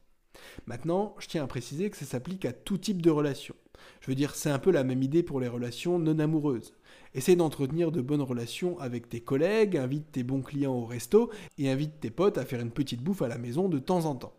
Maintenant, 0.66 1.16
je 1.20 1.28
tiens 1.28 1.44
à 1.44 1.48
préciser 1.48 1.92
que 1.92 1.98
ça 1.98 2.06
s'applique 2.06 2.46
à 2.46 2.54
tout 2.54 2.80
type 2.80 3.00
de 3.00 3.12
relation. 3.12 3.54
Je 4.02 4.08
veux 4.08 4.16
dire, 4.16 4.34
c'est 4.34 4.50
un 4.50 4.60
peu 4.60 4.72
la 4.72 4.84
même 4.84 5.04
idée 5.04 5.22
pour 5.22 5.40
les 5.40 5.48
relations 5.48 6.00
non 6.00 6.18
amoureuses. 6.18 6.74
Essaye 7.14 7.36
d'entretenir 7.36 7.92
de 7.92 8.02
bonnes 8.02 8.24
relations 8.24 8.80
avec 8.80 9.08
tes 9.08 9.22
collègues, 9.22 9.78
invite 9.78 10.12
tes 10.12 10.24
bons 10.24 10.42
clients 10.42 10.74
au 10.74 10.86
resto 10.86 11.30
et 11.60 11.70
invite 11.70 12.00
tes 12.00 12.10
potes 12.10 12.40
à 12.40 12.46
faire 12.46 12.62
une 12.62 12.72
petite 12.72 13.04
bouffe 13.04 13.22
à 13.22 13.28
la 13.28 13.38
maison 13.38 13.70
de 13.70 13.78
temps 13.78 14.06
en 14.06 14.16
temps. 14.16 14.34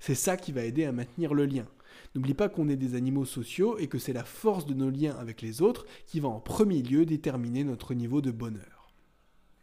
C'est 0.00 0.14
ça 0.14 0.36
qui 0.36 0.52
va 0.52 0.64
aider 0.64 0.84
à 0.84 0.92
maintenir 0.92 1.32
le 1.32 1.46
lien. 1.46 1.66
N'oublie 2.14 2.34
pas 2.34 2.48
qu'on 2.48 2.68
est 2.68 2.76
des 2.76 2.94
animaux 2.94 3.24
sociaux 3.24 3.78
et 3.78 3.86
que 3.86 3.98
c'est 3.98 4.12
la 4.12 4.24
force 4.24 4.66
de 4.66 4.74
nos 4.74 4.90
liens 4.90 5.16
avec 5.18 5.42
les 5.42 5.62
autres 5.62 5.86
qui 6.06 6.20
va 6.20 6.28
en 6.28 6.40
premier 6.40 6.82
lieu 6.82 7.06
déterminer 7.06 7.64
notre 7.64 7.94
niveau 7.94 8.20
de 8.20 8.30
bonheur. 8.30 8.74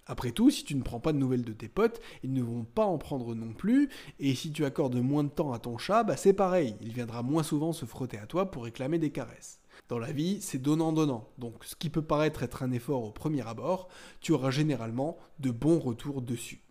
Après 0.07 0.31
tout, 0.31 0.49
si 0.49 0.63
tu 0.63 0.75
ne 0.75 0.81
prends 0.81 0.99
pas 0.99 1.13
de 1.13 1.17
nouvelles 1.17 1.45
de 1.45 1.53
tes 1.53 1.69
potes, 1.69 2.01
ils 2.23 2.33
ne 2.33 2.41
vont 2.41 2.65
pas 2.65 2.85
en 2.85 2.97
prendre 2.97 3.33
non 3.35 3.53
plus, 3.53 3.89
et 4.19 4.35
si 4.35 4.51
tu 4.51 4.65
accordes 4.65 4.95
moins 4.95 5.23
de 5.23 5.29
temps 5.29 5.53
à 5.53 5.59
ton 5.59 5.77
chat, 5.77 6.03
bah 6.03 6.17
c'est 6.17 6.33
pareil, 6.33 6.75
il 6.81 6.91
viendra 6.91 7.23
moins 7.23 7.43
souvent 7.43 7.71
se 7.71 7.85
frotter 7.85 8.17
à 8.17 8.25
toi 8.25 8.51
pour 8.51 8.65
réclamer 8.65 8.99
des 8.99 9.11
caresses. 9.11 9.61
Dans 9.87 9.99
la 9.99 10.11
vie, 10.11 10.41
c'est 10.41 10.61
donnant-donnant, 10.61 11.29
donc 11.37 11.63
ce 11.63 11.75
qui 11.75 11.89
peut 11.89 12.01
paraître 12.01 12.43
être 12.43 12.63
un 12.63 12.71
effort 12.71 13.03
au 13.03 13.11
premier 13.11 13.47
abord, 13.47 13.89
tu 14.19 14.31
auras 14.31 14.51
généralement 14.51 15.17
de 15.39 15.51
bons 15.51 15.79
retours 15.79 16.21
dessus. 16.21 16.63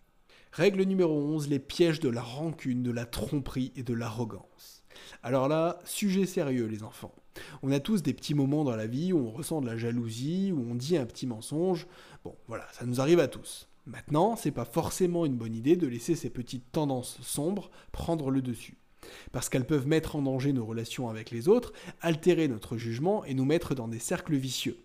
Règle 0.53 0.83
numéro 0.83 1.15
11, 1.15 1.49
les 1.49 1.61
pièges 1.61 2.01
de 2.01 2.09
la 2.09 2.23
rancune, 2.23 2.83
de 2.83 2.91
la 2.91 3.07
tromperie 3.07 3.73
et 3.77 3.85
de 3.85 3.95
l'arrogance. 3.95 4.80
Alors 5.23 5.49
là, 5.49 5.79
sujet 5.85 6.27
sérieux 6.27 6.67
les 6.67 6.83
enfants. 6.83 7.15
On 7.63 7.73
a 7.73 7.81
tous 7.81 8.03
des 8.03 8.15
petits 8.15 8.35
moments 8.35 8.65
dans 8.65 8.77
la 8.77 8.87
vie 8.87 9.13
où 9.13 9.19
on 9.19 9.31
ressent 9.31 9.61
de 9.61 9.67
la 9.67 9.77
jalousie, 9.77 10.53
où 10.53 10.67
on 10.71 10.75
dit 10.75 10.97
un 10.97 11.07
petit 11.07 11.27
mensonge. 11.27 11.87
Bon, 12.25 12.35
voilà, 12.49 12.67
ça 12.73 12.87
nous 12.87 13.01
arrive 13.01 13.21
à 13.21 13.29
tous. 13.29 13.69
Maintenant, 13.87 14.37
c'est 14.37 14.51
pas 14.51 14.65
forcément 14.65 15.27
une 15.27 15.37
bonne 15.37 15.55
idée 15.55 15.77
de 15.77 15.87
laisser 15.87 16.15
ces 16.15 16.31
petites 16.31 16.71
tendances 16.71 17.19
sombres 17.23 17.71
prendre 17.93 18.31
le 18.31 18.43
dessus. 18.43 18.77
Parce 19.33 19.49
qu'elles 19.49 19.67
peuvent 19.67 19.87
mettre 19.87 20.17
en 20.17 20.23
danger 20.23 20.53
nos 20.53 20.67
relations 20.67 21.09
avec 21.09 21.31
les 21.31 21.49
autres, 21.49 21.73
altérer 22.01 22.49
notre 22.49 22.77
jugement 22.77 23.25
et 23.25 23.35
nous 23.35 23.47
mettre 23.47 23.75
dans 23.75 23.89
des 23.89 23.99
cercles 23.99 24.37
vicieux. 24.37 24.79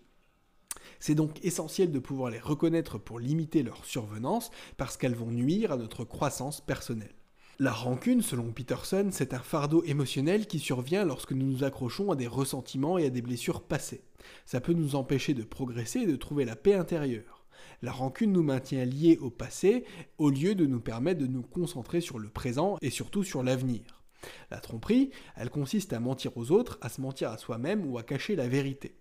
C'est 0.98 1.14
donc 1.14 1.44
essentiel 1.44 1.92
de 1.92 1.98
pouvoir 1.98 2.30
les 2.30 2.38
reconnaître 2.38 2.98
pour 2.98 3.20
limiter 3.20 3.62
leur 3.62 3.84
survenance, 3.84 4.50
parce 4.76 4.96
qu'elles 4.96 5.14
vont 5.14 5.30
nuire 5.30 5.72
à 5.72 5.76
notre 5.76 6.04
croissance 6.04 6.60
personnelle. 6.60 7.14
La 7.58 7.72
rancune, 7.72 8.20
selon 8.20 8.52
Peterson, 8.52 9.08
c'est 9.10 9.32
un 9.32 9.38
fardeau 9.38 9.82
émotionnel 9.84 10.46
qui 10.46 10.58
survient 10.58 11.06
lorsque 11.06 11.32
nous 11.32 11.46
nous 11.46 11.64
accrochons 11.64 12.10
à 12.10 12.16
des 12.16 12.26
ressentiments 12.26 12.98
et 12.98 13.06
à 13.06 13.10
des 13.10 13.22
blessures 13.22 13.62
passées. 13.62 14.02
Ça 14.44 14.60
peut 14.60 14.74
nous 14.74 14.94
empêcher 14.94 15.32
de 15.32 15.42
progresser 15.42 16.00
et 16.00 16.06
de 16.06 16.16
trouver 16.16 16.44
la 16.44 16.54
paix 16.54 16.74
intérieure. 16.74 17.46
La 17.80 17.92
rancune 17.92 18.32
nous 18.32 18.42
maintient 18.42 18.84
liés 18.84 19.16
au 19.22 19.30
passé 19.30 19.86
au 20.18 20.28
lieu 20.28 20.54
de 20.54 20.66
nous 20.66 20.80
permettre 20.80 21.18
de 21.18 21.26
nous 21.26 21.40
concentrer 21.40 22.02
sur 22.02 22.18
le 22.18 22.28
présent 22.28 22.76
et 22.82 22.90
surtout 22.90 23.24
sur 23.24 23.42
l'avenir. 23.42 24.02
La 24.50 24.60
tromperie, 24.60 25.10
elle 25.34 25.48
consiste 25.48 25.94
à 25.94 26.00
mentir 26.00 26.36
aux 26.36 26.50
autres, 26.50 26.76
à 26.82 26.90
se 26.90 27.00
mentir 27.00 27.30
à 27.30 27.38
soi-même 27.38 27.90
ou 27.90 27.96
à 27.96 28.02
cacher 28.02 28.36
la 28.36 28.48
vérité. 28.48 28.98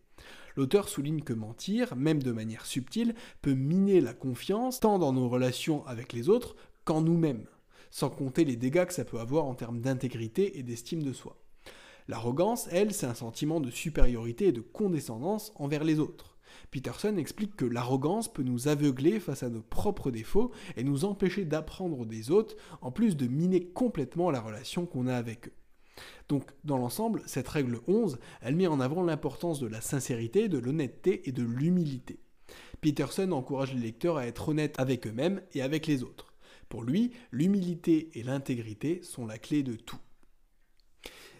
L'auteur 0.55 0.87
souligne 0.87 1.23
que 1.23 1.33
mentir, 1.33 1.93
même 1.97 2.23
de 2.23 2.31
manière 2.31 2.65
subtile, 2.65 3.15
peut 3.41 3.53
miner 3.53 3.99
la 3.99 4.13
confiance 4.13 4.79
tant 4.79 4.97
dans 4.97 5.11
nos 5.11 5.27
relations 5.27 5.85
avec 5.87 6.13
les 6.13 6.29
autres 6.29 6.55
qu'en 6.85 7.01
nous-mêmes. 7.01 7.47
Sans 7.95 8.09
compter 8.09 8.43
les 8.43 8.57
dégâts 8.57 8.83
que 8.83 8.93
ça 8.93 9.05
peut 9.05 9.21
avoir 9.21 9.45
en 9.45 9.55
termes 9.55 9.79
d'intégrité 9.79 10.59
et 10.59 10.63
d'estime 10.63 11.01
de 11.01 11.13
soi. 11.13 11.37
L'arrogance, 12.09 12.67
elle, 12.69 12.93
c'est 12.93 13.05
un 13.05 13.13
sentiment 13.13 13.61
de 13.61 13.71
supériorité 13.71 14.47
et 14.47 14.51
de 14.51 14.59
condescendance 14.59 15.53
envers 15.55 15.85
les 15.85 15.99
autres. 15.99 16.37
Peterson 16.71 17.15
explique 17.15 17.55
que 17.55 17.63
l'arrogance 17.63 18.27
peut 18.27 18.43
nous 18.43 18.67
aveugler 18.67 19.21
face 19.21 19.43
à 19.43 19.49
nos 19.49 19.61
propres 19.61 20.11
défauts 20.11 20.51
et 20.75 20.83
nous 20.83 21.05
empêcher 21.05 21.45
d'apprendre 21.45 22.05
des 22.05 22.31
autres, 22.31 22.57
en 22.81 22.91
plus 22.91 23.15
de 23.15 23.27
miner 23.27 23.65
complètement 23.67 24.29
la 24.29 24.41
relation 24.41 24.85
qu'on 24.85 25.07
a 25.07 25.15
avec 25.15 25.47
eux. 25.47 25.53
Donc, 26.27 26.51
dans 26.65 26.77
l'ensemble, 26.77 27.23
cette 27.25 27.47
règle 27.47 27.79
11, 27.87 28.19
elle 28.41 28.57
met 28.57 28.67
en 28.67 28.81
avant 28.81 29.03
l'importance 29.03 29.61
de 29.61 29.67
la 29.67 29.79
sincérité, 29.79 30.49
de 30.49 30.57
l'honnêteté 30.57 31.29
et 31.29 31.31
de 31.31 31.43
l'humilité. 31.43 32.19
Peterson 32.81 33.31
encourage 33.31 33.73
les 33.73 33.79
lecteurs 33.79 34.17
à 34.17 34.27
être 34.27 34.49
honnêtes 34.49 34.77
avec 34.81 35.07
eux-mêmes 35.07 35.41
et 35.53 35.61
avec 35.61 35.87
les 35.87 36.03
autres. 36.03 36.34
Pour 36.69 36.83
lui, 36.83 37.11
l'humilité 37.31 38.09
et 38.13 38.23
l'intégrité 38.23 39.01
sont 39.03 39.25
la 39.25 39.37
clé 39.37 39.63
de 39.63 39.75
tout. 39.75 39.99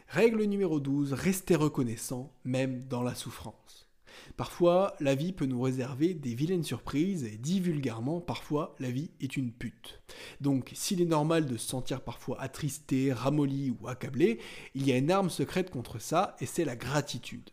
Règle 0.08 0.44
numéro 0.44 0.80
12, 0.80 1.14
restez 1.14 1.56
reconnaissant, 1.56 2.32
même 2.44 2.88
dans 2.88 3.02
la 3.02 3.16
souffrance. 3.16 3.90
Parfois, 4.38 4.96
la 5.00 5.16
vie 5.16 5.34
peut 5.34 5.46
nous 5.46 5.62
réserver 5.62 6.14
des 6.14 6.36
vilaines 6.36 6.64
surprises 6.64 7.24
et 7.24 7.38
dit 7.38 7.60
vulgairement, 7.60 8.22
parfois, 8.22 8.76
la 8.80 8.92
vie 8.92 9.12
est 9.20 9.38
une 9.38 9.52
pute. 9.52 10.02
Donc, 10.42 10.72
s'il 10.74 11.02
est 11.02 11.06
normal 11.06 11.46
de 11.46 11.58
se 11.58 11.68
sentir 11.68 12.02
parfois 12.02 12.40
attristé, 12.42 13.14
ramolli 13.14 13.76
ou 13.80 13.88
accablé, 13.88 14.40
il 14.74 14.88
y 14.88 14.92
a 14.92 14.98
une 14.98 15.12
arme 15.12 15.30
secrète 15.30 15.70
contre 15.70 16.00
ça 16.00 16.36
et 16.40 16.46
c'est 16.46 16.66
la 16.66 16.76
gratitude. 16.76 17.50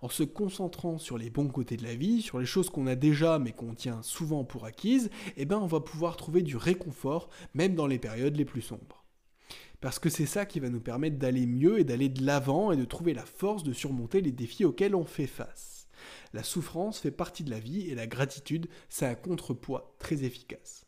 En 0.00 0.08
se 0.08 0.22
concentrant 0.22 0.98
sur 0.98 1.18
les 1.18 1.30
bons 1.30 1.48
côtés 1.48 1.76
de 1.76 1.84
la 1.84 1.94
vie, 1.94 2.22
sur 2.22 2.38
les 2.38 2.46
choses 2.46 2.70
qu'on 2.70 2.86
a 2.86 2.94
déjà 2.94 3.38
mais 3.38 3.52
qu'on 3.52 3.74
tient 3.74 4.02
souvent 4.02 4.44
pour 4.44 4.64
acquises, 4.64 5.10
eh 5.36 5.44
ben 5.44 5.58
on 5.58 5.66
va 5.66 5.80
pouvoir 5.80 6.16
trouver 6.16 6.42
du 6.42 6.56
réconfort 6.56 7.28
même 7.54 7.74
dans 7.74 7.86
les 7.86 7.98
périodes 7.98 8.36
les 8.36 8.44
plus 8.44 8.62
sombres. 8.62 9.04
Parce 9.80 9.98
que 9.98 10.10
c'est 10.10 10.26
ça 10.26 10.46
qui 10.46 10.60
va 10.60 10.68
nous 10.68 10.80
permettre 10.80 11.18
d'aller 11.18 11.46
mieux 11.46 11.80
et 11.80 11.84
d'aller 11.84 12.08
de 12.08 12.24
l'avant 12.24 12.70
et 12.70 12.76
de 12.76 12.84
trouver 12.84 13.14
la 13.14 13.26
force 13.26 13.64
de 13.64 13.72
surmonter 13.72 14.20
les 14.20 14.30
défis 14.30 14.64
auxquels 14.64 14.94
on 14.94 15.04
fait 15.04 15.26
face. 15.26 15.88
La 16.32 16.42
souffrance 16.42 17.00
fait 17.00 17.10
partie 17.10 17.44
de 17.44 17.50
la 17.50 17.58
vie 17.58 17.90
et 17.90 17.94
la 17.94 18.06
gratitude, 18.06 18.68
c'est 18.88 19.06
un 19.06 19.14
contrepoids 19.14 19.96
très 19.98 20.24
efficace. 20.24 20.86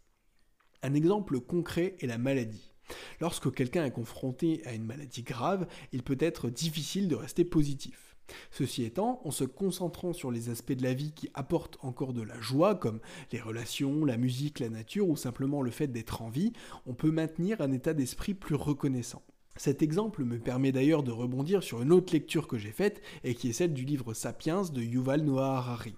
Un 0.82 0.94
exemple 0.94 1.40
concret 1.40 1.96
est 2.00 2.06
la 2.06 2.18
maladie. 2.18 2.72
Lorsque 3.20 3.52
quelqu'un 3.52 3.84
est 3.84 3.90
confronté 3.90 4.62
à 4.66 4.74
une 4.74 4.84
maladie 4.84 5.22
grave, 5.22 5.66
il 5.92 6.02
peut 6.02 6.18
être 6.20 6.50
difficile 6.50 7.08
de 7.08 7.14
rester 7.14 7.44
positif. 7.44 8.13
Ceci 8.50 8.84
étant, 8.84 9.20
en 9.24 9.30
se 9.30 9.44
concentrant 9.44 10.12
sur 10.12 10.30
les 10.30 10.48
aspects 10.48 10.72
de 10.72 10.82
la 10.82 10.94
vie 10.94 11.12
qui 11.12 11.30
apportent 11.34 11.78
encore 11.82 12.12
de 12.12 12.22
la 12.22 12.40
joie, 12.40 12.74
comme 12.74 13.00
les 13.32 13.40
relations, 13.40 14.04
la 14.04 14.16
musique, 14.16 14.60
la 14.60 14.68
nature 14.68 15.08
ou 15.08 15.16
simplement 15.16 15.62
le 15.62 15.70
fait 15.70 15.88
d'être 15.88 16.22
en 16.22 16.30
vie, 16.30 16.52
on 16.86 16.94
peut 16.94 17.10
maintenir 17.10 17.60
un 17.60 17.72
état 17.72 17.94
d'esprit 17.94 18.34
plus 18.34 18.54
reconnaissant. 18.54 19.22
Cet 19.56 19.82
exemple 19.82 20.24
me 20.24 20.38
permet 20.38 20.72
d'ailleurs 20.72 21.04
de 21.04 21.12
rebondir 21.12 21.62
sur 21.62 21.80
une 21.80 21.92
autre 21.92 22.12
lecture 22.12 22.48
que 22.48 22.58
j'ai 22.58 22.72
faite 22.72 23.00
et 23.22 23.34
qui 23.34 23.50
est 23.50 23.52
celle 23.52 23.72
du 23.72 23.84
livre 23.84 24.12
Sapiens 24.12 24.62
de 24.62 24.82
Yuval 24.82 25.22
Noah 25.22 25.58
Harari. 25.58 25.94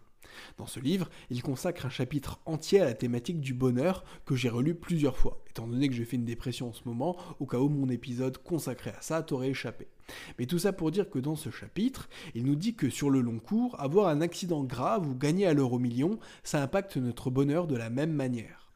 Dans 0.59 0.67
ce 0.67 0.81
livre, 0.81 1.09
il 1.31 1.43
consacre 1.43 1.87
un 1.87 1.91
chapitre 1.91 2.41
entier 2.45 2.81
à 2.81 2.85
la 2.85 2.93
thématique 2.93 3.41
du 3.41 3.55
bonheur 3.55 4.05
que 4.27 4.37
j'ai 4.37 4.51
relu 4.51 4.75
plusieurs 4.75 5.17
fois, 5.17 5.43
étant 5.49 5.67
donné 5.67 5.89
que 5.89 5.95
j'ai 5.95 6.05
fait 6.05 6.17
une 6.17 6.27
dépression 6.27 6.69
en 6.69 6.73
ce 6.75 6.83
moment, 6.85 7.17
au 7.41 7.47
cas 7.47 7.59
où 7.59 7.71
mon 7.71 7.89
épisode 7.89 8.37
consacré 8.39 8.91
à 8.91 9.01
ça 9.01 9.23
t'aurait 9.23 9.51
échappé. 9.51 9.89
Mais 10.39 10.47
tout 10.47 10.59
ça 10.59 10.73
pour 10.73 10.91
dire 10.91 11.11
que 11.11 11.19
dans 11.19 11.37
ce 11.37 11.51
chapitre, 11.51 12.09
il 12.35 12.45
nous 12.45 12.57
dit 12.57 12.75
que 12.75 12.91
sur 12.91 13.11
le 13.11 13.21
long 13.21 13.39
cours, 13.39 13.79
avoir 13.81 14.09
un 14.09 14.21
accident 14.21 14.65
grave 14.65 15.09
ou 15.09 15.15
gagner 15.15 15.47
à 15.47 15.55
l'euro 15.55 15.79
million, 15.79 16.19
ça 16.43 16.63
impacte 16.63 16.97
notre 16.97 17.31
bonheur 17.31 17.67
de 17.67 17.77
la 17.77 17.91
même 17.91 18.13
manière. 18.13 18.67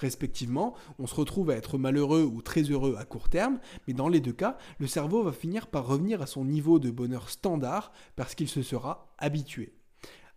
Respectivement, 0.00 0.74
on 0.98 1.06
se 1.06 1.14
retrouve 1.14 1.50
à 1.50 1.56
être 1.56 1.76
malheureux 1.76 2.22
ou 2.22 2.40
très 2.40 2.62
heureux 2.62 2.96
à 2.98 3.04
court 3.04 3.28
terme, 3.28 3.60
mais 3.86 3.92
dans 3.92 4.08
les 4.08 4.20
deux 4.20 4.32
cas, 4.32 4.56
le 4.78 4.86
cerveau 4.86 5.22
va 5.22 5.32
finir 5.32 5.66
par 5.66 5.86
revenir 5.86 6.22
à 6.22 6.26
son 6.26 6.46
niveau 6.46 6.78
de 6.78 6.90
bonheur 6.90 7.28
standard 7.28 7.92
parce 8.16 8.34
qu'il 8.34 8.48
se 8.48 8.62
sera 8.62 9.12
habitué. 9.18 9.74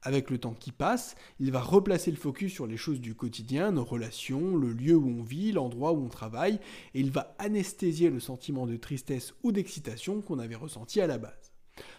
Avec 0.06 0.30
le 0.30 0.38
temps 0.38 0.54
qui 0.54 0.74
passe, 0.74 1.16
il 1.40 1.52
va 1.52 1.62
replacer 1.62 2.12
le 2.12 2.18
focus 2.18 2.52
sur 2.52 2.68
les 2.68 2.76
choses 2.76 3.00
du 3.00 3.16
quotidien, 3.16 3.72
nos 3.72 3.86
relations, 3.86 4.58
le 4.58 4.74
lieu 4.74 4.96
où 4.96 5.08
on 5.08 5.24
vit, 5.24 5.54
l'endroit 5.54 5.94
où 5.94 6.04
on 6.04 6.10
travaille, 6.10 6.60
et 6.94 7.00
il 7.00 7.10
va 7.10 7.34
anesthésier 7.40 8.10
le 8.10 8.20
sentiment 8.20 8.68
de 8.68 8.76
tristesse 8.76 9.34
ou 9.44 9.54
d'excitation 9.54 10.22
qu'on 10.22 10.40
avait 10.40 10.56
ressenti 10.56 11.00
à 11.00 11.08
la 11.08 11.18
base. 11.18 11.54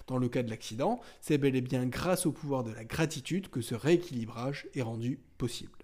Dans 0.06 0.18
le 0.18 0.28
cas 0.28 0.42
de 0.42 0.50
l'accident, 0.50 1.00
c'est 1.22 1.38
bel 1.38 1.56
et 1.56 1.62
bien 1.62 1.86
grâce 1.86 2.26
au 2.26 2.32
pouvoir 2.32 2.62
de 2.62 2.72
la 2.72 2.84
gratitude 2.84 3.48
que 3.48 3.62
ce 3.62 3.74
rééquilibrage 3.74 4.68
est 4.74 4.82
rendu 4.82 5.18
possible. 5.38 5.83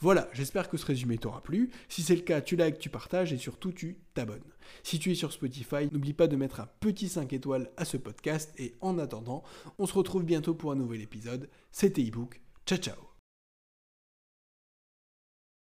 Voilà, 0.00 0.28
j'espère 0.32 0.68
que 0.68 0.76
ce 0.76 0.86
résumé 0.86 1.18
t'aura 1.18 1.42
plu. 1.42 1.70
Si 1.88 2.02
c'est 2.02 2.14
le 2.14 2.22
cas, 2.22 2.40
tu 2.40 2.56
likes, 2.56 2.78
tu 2.78 2.88
partages 2.88 3.32
et 3.32 3.38
surtout 3.38 3.72
tu 3.72 3.98
t'abonnes. 4.14 4.40
Si 4.82 4.98
tu 4.98 5.10
es 5.10 5.14
sur 5.14 5.32
Spotify, 5.32 5.88
n'oublie 5.90 6.12
pas 6.12 6.28
de 6.28 6.36
mettre 6.36 6.60
un 6.60 6.68
petit 6.80 7.08
5 7.08 7.32
étoiles 7.32 7.70
à 7.76 7.84
ce 7.84 7.96
podcast 7.96 8.52
et 8.58 8.74
en 8.80 8.98
attendant, 8.98 9.42
on 9.78 9.86
se 9.86 9.94
retrouve 9.94 10.24
bientôt 10.24 10.54
pour 10.54 10.72
un 10.72 10.76
nouvel 10.76 11.00
épisode. 11.00 11.48
C'était 11.72 12.02
ebook. 12.02 12.40
Ciao 12.64 12.78
ciao 12.78 13.07